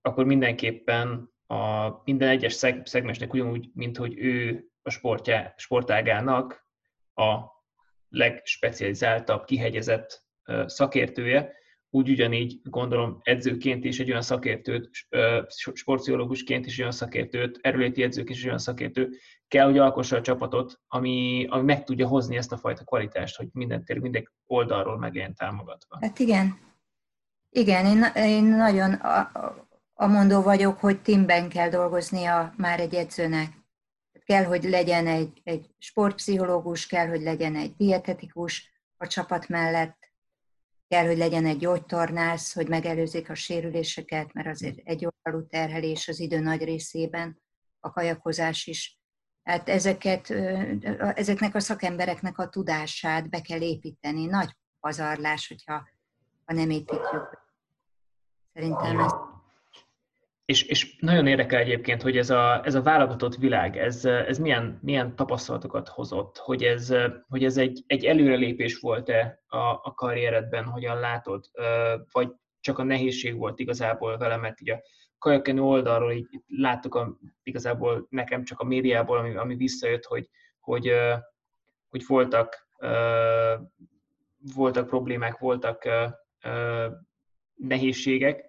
[0.00, 6.66] akkor mindenképpen a minden egyes szeg, szegmensnek ugyanúgy, mint hogy ő a sportjá, sportágának
[7.14, 7.38] a
[8.08, 10.24] legspecializáltabb, kihegyezett
[10.66, 11.52] szakértője,
[11.90, 14.90] úgy ugyanígy gondolom edzőként is egy olyan szakértőt,
[15.72, 19.10] sportpszichológusként is olyan szakértőt, erőléti edzők is olyan szakértő,
[19.50, 23.48] kell, hogy alkossa a csapatot, ami, ami meg tudja hozni ezt a fajta kvalitást, hogy
[23.52, 25.98] minden tér, minden oldalról megjelent támogatva.
[26.00, 26.58] Hát igen.
[27.50, 29.00] Igen, én, én nagyon
[29.94, 33.60] amondó vagyok, hogy teamben kell dolgoznia már egy edzőnek
[34.30, 40.12] kell, hogy legyen egy, egy sportpszichológus, kell, hogy legyen egy dietetikus a csapat mellett,
[40.88, 46.20] kell, hogy legyen egy gyógytornász, hogy megelőzzék a sérüléseket, mert azért egy oldalú terhelés az
[46.20, 47.40] idő nagy részében,
[47.80, 48.99] a kajakozás is.
[49.50, 50.30] Hát ezeket,
[51.14, 54.26] ezeknek a szakembereknek a tudását be kell építeni.
[54.26, 55.88] Nagy pazarlás, hogyha
[56.44, 57.38] ha nem építjük.
[58.54, 59.12] Szerintem ez
[60.44, 64.78] és, és nagyon érdekel egyébként, hogy ez a, ez a válogatott világ, ez, ez milyen,
[64.82, 66.94] milyen tapasztalatokat hozott, hogy ez,
[67.28, 71.44] hogy ez egy, egy előrelépés volt-e a, a karrieredben, hogyan látod,
[72.12, 72.28] vagy
[72.60, 74.80] csak a nehézség volt igazából vele, mert így a
[75.20, 80.28] kajakenő oldalról így láttuk a, igazából nekem csak a médiából, ami, ami visszajött, hogy,
[80.60, 80.92] hogy,
[81.88, 82.68] hogy voltak,
[84.54, 85.88] voltak problémák, voltak
[87.54, 88.48] nehézségek,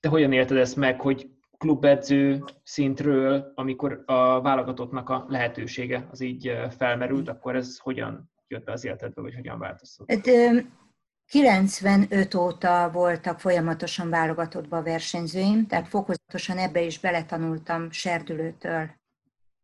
[0.00, 6.56] te hogyan élted ezt meg, hogy klubedző szintről, amikor a válogatottnak a lehetősége az így
[6.76, 10.10] felmerült, akkor ez hogyan jött be az életedbe, vagy hogyan változott?
[10.10, 10.26] Hát,
[11.26, 18.90] 95 óta voltak folyamatosan válogatottba versenyzőim, tehát fokozatosan ebbe is beletanultam serdülőtől.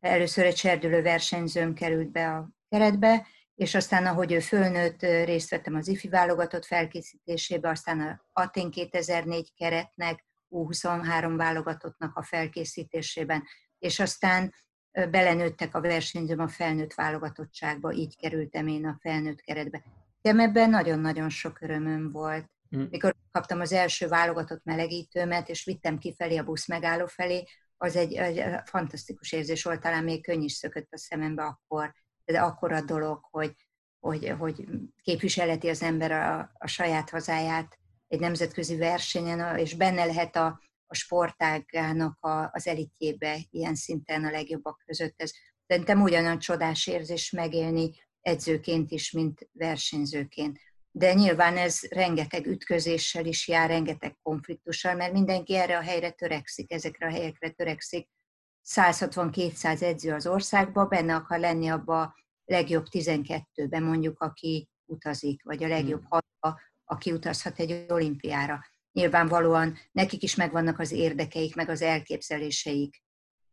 [0.01, 5.75] Először egy serdülő versenyzőm került be a keretbe, és aztán ahogy ő fölnőtt, részt vettem
[5.75, 13.43] az IFI válogatott felkészítésébe, aztán a Atén 2004 keretnek, U23 válogatottnak a felkészítésében,
[13.79, 14.55] és aztán
[14.93, 19.83] belenőttek a versenyzőm a felnőtt válogatottságba, így kerültem én a felnőtt keretbe.
[20.23, 22.51] De ebben nagyon-nagyon sok örömöm volt.
[22.71, 22.81] Hm.
[22.91, 27.45] Mikor kaptam az első válogatott melegítőmet, és vittem kifelé a busz megálló felé,
[27.77, 31.95] az egy, egy fantasztikus érzés volt, talán még könny is szökött a szemembe akkor,
[32.25, 33.55] de akkor a dolog, hogy,
[33.99, 34.64] hogy, hogy
[35.03, 40.95] képviseleti az ember a, a saját hazáját egy nemzetközi versenyen, és benne lehet a, a
[40.95, 45.23] sportágának a, az elitjébe ilyen szinten a legjobbak között.
[45.23, 45.33] Ez
[45.66, 47.91] szerintem ugyanolyan csodás érzés megélni
[48.21, 50.59] edzőként is, mint versenyzőként.
[50.91, 56.73] De nyilván ez rengeteg ütközéssel is jár, rengeteg konfliktussal, mert mindenki erre a helyre törekszik,
[56.73, 58.09] ezekre a helyekre törekszik.
[58.68, 62.14] 160-200 edző az országban, benne akar lenni abba a
[62.45, 66.09] legjobb 12-ben mondjuk, aki utazik, vagy a legjobb hmm.
[66.09, 68.61] hatba, aki utazhat egy olimpiára.
[68.93, 73.03] Nyilvánvalóan nekik is megvannak az érdekeik, meg az elképzeléseik,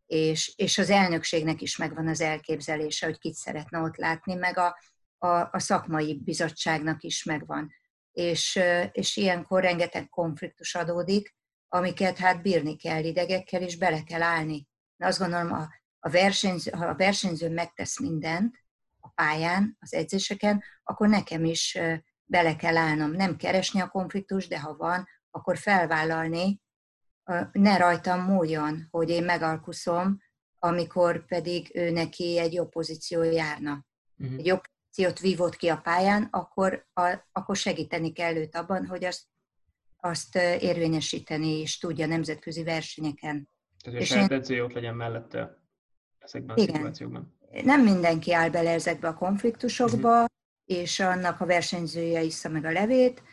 [0.08, 4.78] és, és az elnökségnek is megvan az elképzelése, hogy kit szeretne ott látni, meg a,
[5.18, 7.74] a, a szakmai bizottságnak is megvan.
[8.12, 8.60] És,
[8.91, 11.36] és ilyenkor rengeteg konfliktus adódik,
[11.68, 14.68] amiket hát bírni kell idegekkel, és bele kell állni.
[14.95, 15.68] De azt gondolom, a,
[15.99, 18.55] a versenyző, ha a versenyző megtesz mindent
[18.99, 21.78] a pályán, az edzéseken, akkor nekem is
[22.24, 23.12] bele kell állnom.
[23.12, 26.62] Nem keresni a konfliktus, de ha van, akkor felvállalni,
[27.51, 30.21] ne rajtam múljon, hogy én megalkuszom,
[30.59, 33.86] amikor pedig ő neki egy jobb pozíció járna.
[34.17, 34.38] Uh-huh.
[34.38, 34.61] Egy jobb
[34.97, 39.23] pozíciót vívott ki a pályán, akkor, a, akkor segíteni kell őt abban, hogy azt,
[39.97, 43.49] azt érvényesíteni is tudja nemzetközi versenyeken.
[43.84, 45.61] Tehát, hogy a saját edzője ott legyen mellette
[46.19, 47.36] ezekben a igen, szituációkban.
[47.63, 50.28] Nem mindenki áll bele ezekbe a konfliktusokba, uh-huh.
[50.65, 53.23] és annak a versenyzője iszza meg a levét,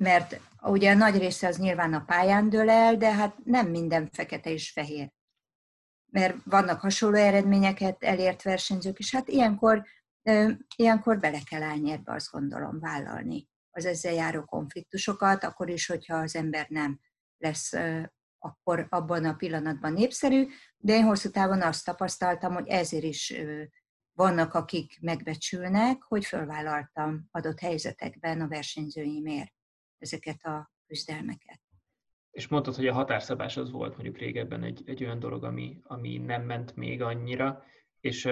[0.00, 4.08] mert ugye a nagy része az nyilván a pályán dől el, de hát nem minden
[4.12, 5.12] fekete és fehér.
[6.12, 9.86] Mert vannak hasonló eredményeket elért versenyzők, és hát ilyenkor,
[10.76, 16.16] ilyenkor bele kell állni ebbe, azt gondolom, vállalni az ezzel járó konfliktusokat, akkor is, hogyha
[16.16, 17.00] az ember nem
[17.38, 17.72] lesz
[18.38, 20.46] akkor abban a pillanatban népszerű,
[20.76, 23.34] de én hosszú távon azt tapasztaltam, hogy ezért is
[24.12, 29.58] vannak, akik megbecsülnek, hogy fölvállaltam adott helyzetekben a versenyzőimért
[30.00, 31.60] ezeket a küzdelmeket.
[32.30, 36.18] És mondtad, hogy a határszabás az volt mondjuk régebben egy, egy olyan dolog, ami, ami
[36.18, 37.64] nem ment még annyira,
[38.00, 38.24] és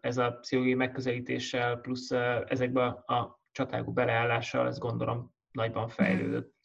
[0.00, 2.10] ez a pszichológiai megközelítéssel plusz
[2.46, 6.56] ezekbe a csatákú beleállással, ez gondolom nagyban fejlődött.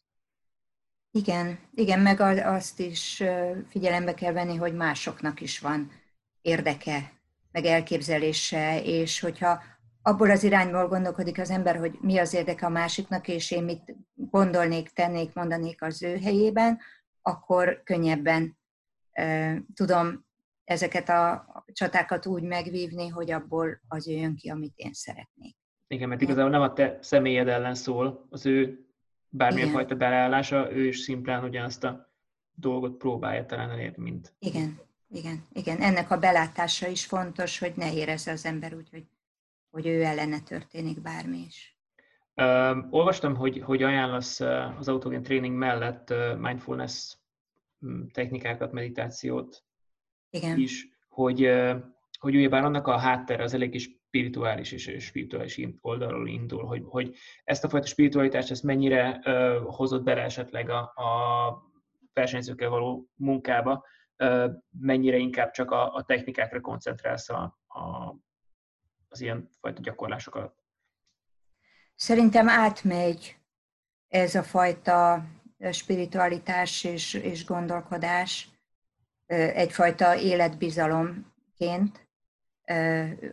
[1.11, 3.23] Igen, igen, meg azt is
[3.69, 5.91] figyelembe kell venni, hogy másoknak is van
[6.41, 7.11] érdeke,
[7.51, 9.63] meg elképzelése, és hogyha
[10.01, 13.95] abból az irányból gondolkodik az ember, hogy mi az érdeke a másiknak, és én mit
[14.33, 16.79] gondolnék, tennék, mondanék az ő helyében,
[17.21, 18.57] akkor könnyebben
[19.11, 20.25] e, tudom
[20.63, 25.55] ezeket a csatákat úgy megvívni, hogy abból az jöjjön ki, amit én szeretnék.
[25.87, 28.87] Igen, mert igazából nem a te személyed ellen szól az ő
[29.29, 29.79] bármilyen Igen.
[29.79, 32.13] fajta beleállása, ő is szimplán ugyanazt a
[32.53, 34.33] dolgot próbálja talán elérni, mint...
[34.39, 34.79] Igen,
[35.09, 35.81] igen, igen.
[35.81, 39.05] Ennek a belátása is fontos, hogy ne érezze az ember úgy, hogy
[39.69, 41.72] hogy ő ellene történik bármi is.
[42.89, 44.39] Olvastam, hogy, hogy ajánlasz
[44.77, 47.17] az autogén tréning mellett mindfulness
[47.85, 49.63] mm, technikákat, meditációt
[50.29, 50.59] Igen.
[50.59, 51.51] is, hogy,
[52.19, 57.63] hogy ugyebár annak a háttere az elég spirituális és spirituális oldalról indul, hogy, hogy ezt
[57.63, 61.71] a fajta spiritualitást ezt mennyire uh, hozott bele esetleg a, a
[62.13, 63.85] versenyzőkkel való munkába,
[64.17, 68.15] uh, mennyire inkább csak a, a technikákra koncentrálsz a, a
[69.09, 70.62] az ilyen fajta gyakorlások alatt?
[71.95, 73.37] Szerintem átmegy
[74.07, 75.25] ez a fajta
[75.71, 78.49] spiritualitás és, és gondolkodás
[79.25, 82.07] egyfajta életbizalomként.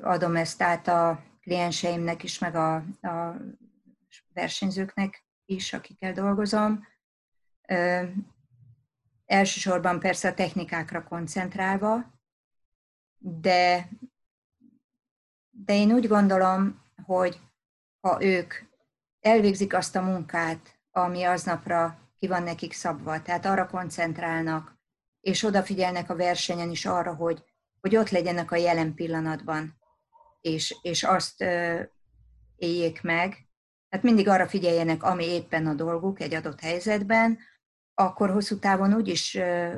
[0.01, 3.37] Adom ezt át a klienseimnek is, meg a, a
[4.33, 6.87] versenyzőknek is, akikkel dolgozom.
[9.27, 12.13] Elsősorban persze a technikákra koncentrálva,
[13.19, 13.89] de
[15.65, 17.41] de én úgy gondolom, hogy
[18.01, 18.55] ha ők
[19.21, 24.79] elvégzik azt a munkát, ami aznapra ki van nekik szabva, tehát arra koncentrálnak,
[25.21, 27.45] és odafigyelnek a versenyen is arra, hogy,
[27.81, 29.79] hogy ott legyenek a jelen pillanatban,
[30.41, 31.81] és, és azt ö,
[32.57, 33.49] éljék meg,
[33.89, 37.39] tehát mindig arra figyeljenek, ami éppen a dolguk egy adott helyzetben,
[37.95, 39.75] akkor hosszú távon úgy is ö,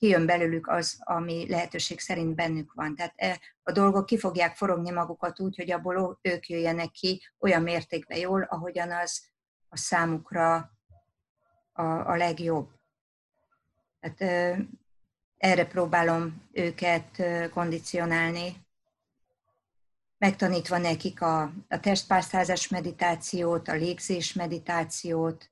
[0.00, 2.94] kijön belőlük az, ami lehetőség szerint bennük van.
[2.94, 7.62] Tehát e, a dolgok ki fogják forogni magukat úgy, hogy abból ők jöjjenek ki olyan
[7.62, 9.28] mértékben jól, ahogyan az
[9.68, 10.54] a számukra
[11.72, 12.68] a, a legjobb.
[14.00, 14.56] Tehát
[15.36, 18.56] erre próbálom őket kondicionálni,
[20.18, 25.49] megtanítva nekik a, a testpásztázás meditációt, a légzés meditációt,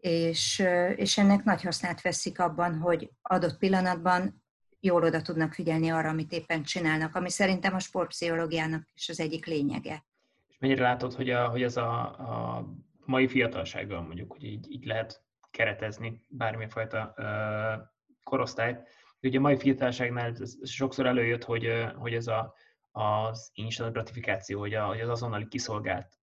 [0.00, 0.62] és,
[0.96, 4.42] és ennek nagy hasznát veszik abban, hogy adott pillanatban
[4.80, 9.46] jól oda tudnak figyelni arra, amit éppen csinálnak, ami szerintem a sportpszichológiának is az egyik
[9.46, 10.04] lényege.
[10.48, 12.66] És mennyire látod, hogy, a, hogy ez a, a
[13.04, 17.88] mai fiatalsággal mondjuk, hogy így, így lehet keretezni bármilyen fajta uh,
[18.24, 18.82] korosztályt.
[19.22, 22.54] Ugye a mai fiatalságnál ez, sokszor előjött, hogy, hogy ez a,
[22.90, 26.19] az instant gratifikáció, hogy, a, hogy az azonnali kiszolgált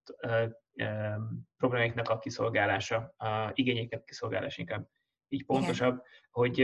[1.58, 4.88] programjaiknak a kiszolgálása, a igényeket kiszolgálása inkább
[5.28, 6.06] így pontosabb, Igen.
[6.32, 6.58] hogy,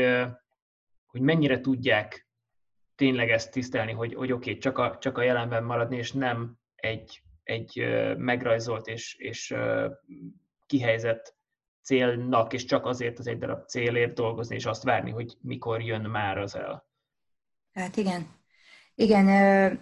[1.05, 2.27] hogy mennyire tudják
[2.95, 6.57] tényleg ezt tisztelni, hogy, hogy oké, okay, csak, a, csak a jelenben maradni, és nem
[6.75, 7.85] egy, egy
[8.17, 9.55] megrajzolt és, és
[10.65, 11.35] kihelyezett
[11.81, 16.01] célnak, és csak azért az egy darab célért dolgozni, és azt várni, hogy mikor jön
[16.01, 16.87] már az el.
[17.73, 18.41] Hát igen.
[18.95, 19.27] Igen,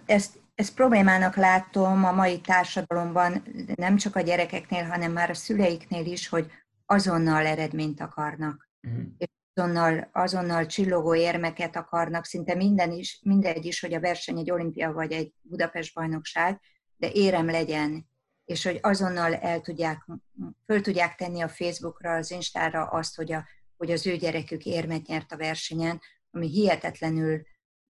[0.06, 3.42] ezt ezt problémának látom a mai társadalomban,
[3.74, 6.50] nem csak a gyerekeknél, hanem már a szüleiknél is, hogy
[6.86, 8.68] azonnal eredményt akarnak.
[8.82, 9.02] Uh-huh.
[9.18, 14.50] És azonnal, azonnal csillogó érmeket akarnak, szinte minden is, mindegy is, hogy a verseny egy
[14.50, 16.60] olimpia vagy egy Budapest bajnokság,
[16.96, 18.10] de érem legyen,
[18.44, 20.06] és hogy azonnal el tudják,
[20.66, 23.44] föl tudják tenni a Facebookra, az Instára azt, hogy, a,
[23.76, 26.00] hogy az ő gyerekük érmet nyert a versenyen,
[26.30, 27.42] ami hihetetlenül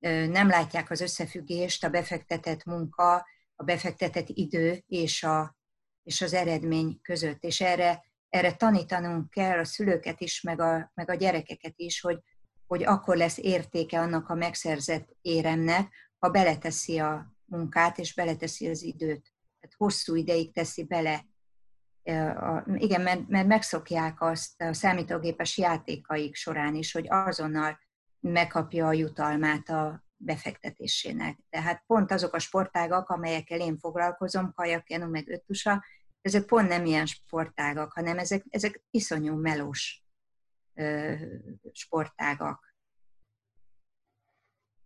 [0.10, 5.58] nem látják az összefüggést a befektetett munka, a befektetett idő és, a,
[6.04, 7.43] és az eredmény között.
[7.43, 12.20] És erre, erre tanítanunk kell a szülőket is, meg a, meg a gyerekeket is, hogy,
[12.68, 18.84] hogy akkor lesz értéke annak a megszerzett éremnek, ha beleteszi a munkát és beleteszi az
[18.84, 19.34] időt.
[19.60, 21.26] Tehát hosszú ideig teszi bele.
[22.76, 27.80] Igen, mert, mert megszokják azt a számítógépes játékaik során is, hogy azonnal
[28.22, 31.38] megkapja a jutalmát a befektetésének.
[31.49, 35.84] Tehát pont azok a sportágak, amelyekkel én foglalkozom, kajakenu meg öttusa,
[36.22, 40.03] ezek pont nem ilyen sportágak, hanem ezek, ezek iszonyú melós
[40.74, 41.13] ö,
[41.72, 42.76] sportágak.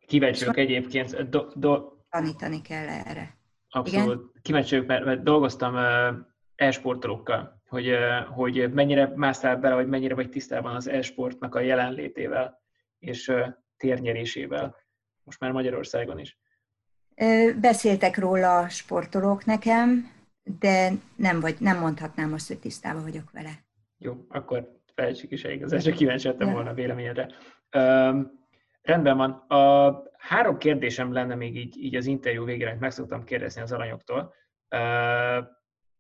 [0.06, 1.30] Kíváncsi vagyok egyébként.
[1.30, 1.94] Do, do...
[2.10, 3.38] Tanítani kell erre.
[3.70, 4.06] Abszolút.
[4.06, 4.32] Igen?
[4.42, 5.76] Kíváncsi vagyok, mert, mert dolgoztam
[6.56, 7.98] e-sportolókkal, hogy,
[8.30, 12.64] hogy mennyire másztál bele, vagy mennyire vagy tisztában az e-sportnak a jelenlétével
[13.06, 13.32] és
[13.78, 14.76] térnyerésével,
[15.24, 16.40] most már Magyarországon is.
[17.62, 20.12] Beszéltek róla a sportolók nekem,
[20.60, 23.52] de nem, vagy, nem mondhatnám azt, hogy tisztában vagyok vele.
[23.98, 27.30] Jó, akkor felejtsük is igazán, csak kíváncsi lettem volna a véleményedre.
[27.78, 28.32] Um,
[28.82, 29.32] rendben van.
[29.32, 33.72] A három kérdésem lenne még így, így az interjú végére, amit meg szoktam kérdezni az
[33.72, 34.34] aranyoktól.
[34.70, 35.46] Uh,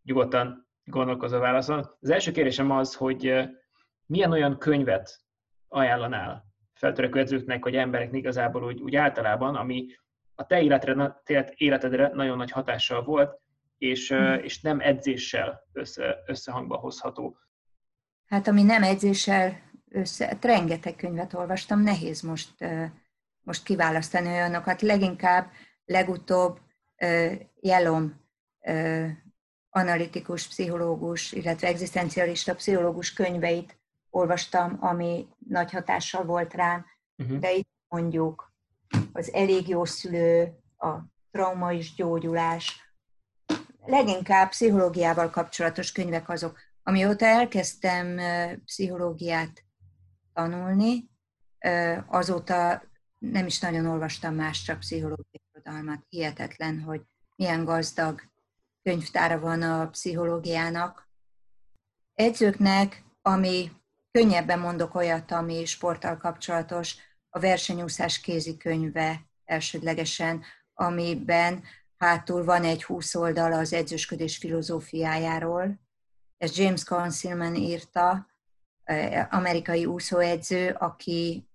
[0.03, 1.97] nyugodtan gondolkozó válaszol.
[2.01, 3.49] Az első kérdésem az, hogy
[4.05, 5.19] milyen olyan könyvet
[5.67, 6.45] ajánlanál
[6.75, 9.85] feltörekvő edzőknek, vagy embereknek igazából úgy, úgy általában, ami
[10.35, 13.39] a te életedre, te életedre nagyon nagy hatással volt,
[13.77, 14.33] és, mm.
[14.33, 17.37] és nem edzéssel össze, összehangba hozható.
[18.25, 19.59] Hát ami nem edzéssel
[19.89, 22.65] össze, hát rengeteg könyvet olvastam, nehéz most,
[23.41, 24.81] most kiválasztani olyanokat.
[24.81, 25.51] Leginkább
[25.85, 26.59] legutóbb
[27.61, 28.23] Jelom
[29.69, 33.77] analitikus pszichológus, illetve egzisztencialista pszichológus könyveit
[34.15, 36.85] olvastam, ami nagy hatással volt rám,
[37.17, 37.39] uh-huh.
[37.39, 38.53] de itt mondjuk
[39.13, 40.93] az elég jó szülő, a
[41.31, 42.93] trauma és gyógyulás,
[43.85, 46.59] leginkább pszichológiával kapcsolatos könyvek azok.
[46.83, 48.19] Amióta elkezdtem
[48.65, 49.65] pszichológiát
[50.33, 51.09] tanulni,
[52.07, 52.83] azóta
[53.19, 56.05] nem is nagyon olvastam más, csak pszichológiai irodalmat.
[56.09, 57.01] Hihetetlen, hogy
[57.35, 58.21] milyen gazdag
[58.83, 61.09] könyvtára van a pszichológiának.
[62.13, 63.71] Edzőknek, ami
[64.15, 66.95] Könnyebben mondok olyat, ami sporttal kapcsolatos,
[67.29, 70.43] a versenyúszás kézikönyve elsődlegesen,
[70.73, 71.63] amiben
[71.97, 75.79] hátul van egy 20 oldal az edzősködés filozófiájáról.
[76.37, 78.27] Ez James Consilman írta,
[79.29, 81.47] amerikai úszóedző, aki,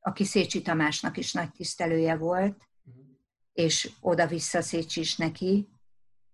[0.00, 2.68] aki Szécsi Tamásnak is nagy tisztelője volt,
[3.52, 5.68] és oda-vissza Szécsi is neki,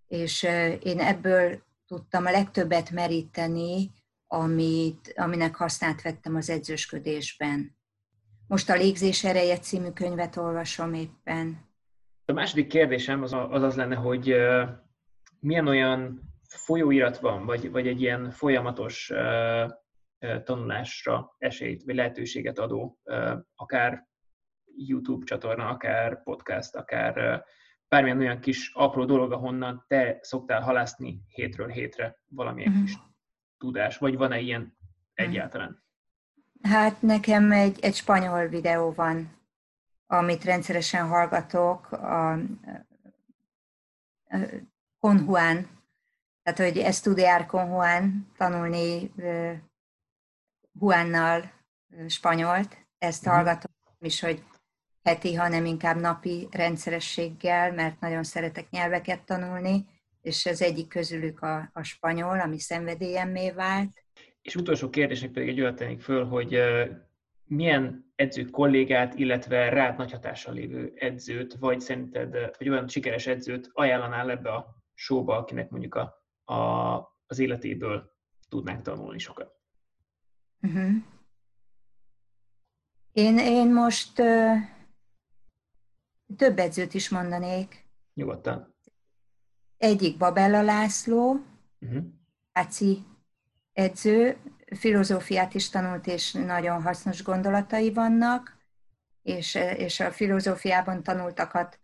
[0.06, 0.42] és
[0.82, 3.90] én ebből tudtam a legtöbbet meríteni,
[4.34, 7.76] amit, aminek hasznát vettem az edzősködésben.
[8.46, 11.72] Most a Légzés ereje című könyvet olvasom éppen.
[12.24, 14.34] A második kérdésem az az, az lenne, hogy
[15.40, 19.12] milyen olyan folyóirat van, vagy, vagy egy ilyen folyamatos
[20.44, 23.00] tanulásra esélyt vagy lehetőséget adó,
[23.54, 24.06] akár
[24.76, 27.44] YouTube csatorna, akár podcast, akár
[27.88, 32.84] bármilyen olyan kis apró dolog, ahonnan te szoktál halászni hétről hétre valamilyen uh-huh.
[32.84, 32.96] kis
[33.58, 34.76] tudás, vagy van-e ilyen
[35.14, 35.82] egyáltalán?
[36.62, 39.42] Hát nekem egy, egy spanyol videó van,
[40.06, 42.38] amit rendszeresen hallgatok, a, a
[44.98, 45.68] Con Juan,
[46.42, 49.52] tehát hogy estudiar con Juan, tanulni uh,
[50.80, 51.52] Juannal
[51.88, 53.34] uh, spanyolt, ezt uh-huh.
[53.34, 54.44] hallgatom is, hogy
[55.02, 59.86] heti, hanem inkább napi rendszerességgel, mert nagyon szeretek nyelveket tanulni,
[60.24, 64.04] és az egyik közülük a, a spanyol, ami szenvedélyemmé vált.
[64.42, 66.58] És utolsó kérdésnek pedig egy olyat tennék föl, hogy
[67.44, 73.70] milyen edzőt, kollégát, illetve rád nagy hatással lévő edzőt, vagy szerinted, vagy olyan sikeres edzőt
[73.72, 76.94] ajánlanál ebbe a showba, akinek mondjuk a, a,
[77.26, 78.12] az életéből
[78.48, 79.60] tudnánk tanulni sokat?
[80.60, 80.92] Uh-huh.
[83.12, 84.56] Én, én most uh,
[86.36, 87.86] több edzőt is mondanék.
[88.14, 88.73] Nyugodtan.
[89.84, 91.40] Egyik Babella László,
[91.80, 92.04] uh-huh.
[92.52, 93.04] Áci
[93.72, 94.36] edző,
[94.76, 98.56] filozófiát is tanult, és nagyon hasznos gondolatai vannak,
[99.22, 101.80] és, és a filozófiában tanultakat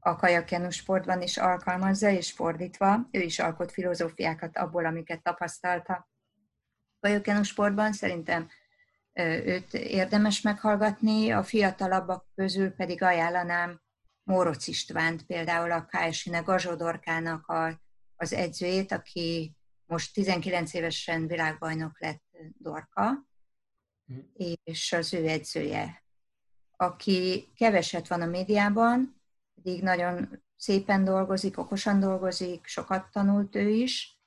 [0.00, 6.08] a kajakjánus sportban is alkalmazza, és fordítva, ő is alkot filozófiákat abból, amiket tapasztalta
[7.00, 7.92] kajakjánus sportban.
[7.92, 8.48] Szerintem
[9.44, 13.80] őt érdemes meghallgatni, a fiatalabbak közül pedig ajánlanám
[14.28, 17.80] Móroc Istvánt, például a KSI-nek Gazsodorkának a,
[18.16, 19.56] az edzőjét, aki
[19.86, 22.22] most 19 évesen világbajnok lett
[22.58, 23.26] Dorka,
[24.06, 24.18] hm.
[24.64, 26.04] és az ő edzője,
[26.76, 29.22] aki keveset van a médiában,
[29.54, 34.18] pedig nagyon szépen dolgozik, okosan dolgozik, sokat tanult ő is,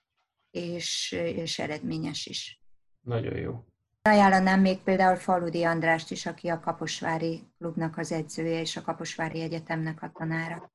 [0.52, 2.64] és, és eredményes is.
[3.02, 3.66] Nagyon jó.
[4.04, 9.42] Ajánlanám még például Faludi Andrást is, aki a Kaposvári klubnak az edzője, és a Kaposvári
[9.42, 10.72] Egyetemnek a tanára.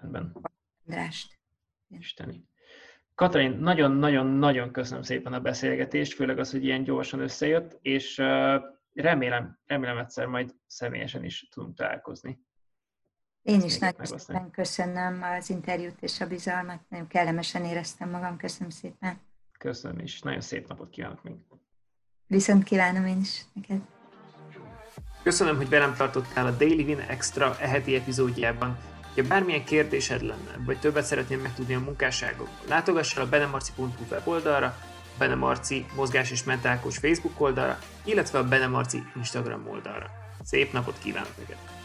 [0.00, 0.36] Rendben.
[0.86, 1.38] Andrást.
[1.88, 2.44] Isteni.
[3.14, 8.16] Katalin, nagyon-nagyon-nagyon köszönöm szépen a beszélgetést, főleg az, hogy ilyen gyorsan összejött, és
[8.94, 12.40] remélem, remélem egyszer majd személyesen is tudunk találkozni.
[13.42, 18.70] Én is nagyon szépen köszönöm az interjút és a bizalmat, nagyon kellemesen éreztem magam, köszönöm
[18.70, 19.20] szépen.
[19.58, 21.36] Köszönöm is, nagyon szép napot kívánok még.
[22.26, 23.80] Viszont kívánom én is neked.
[25.22, 28.76] Köszönöm, hogy velem tartottál a Daily Win Extra eheti epizódjában.
[29.14, 34.66] Ha bármilyen kérdésed lenne, vagy többet szeretnél megtudni a munkásságok, látogass el a benemarci.hu weboldalra,
[34.66, 40.10] a Benemarci Mozgás és Mentálkos Facebook oldalra, illetve a Benemarci Instagram oldalra.
[40.42, 41.75] Szép napot kívánok neked!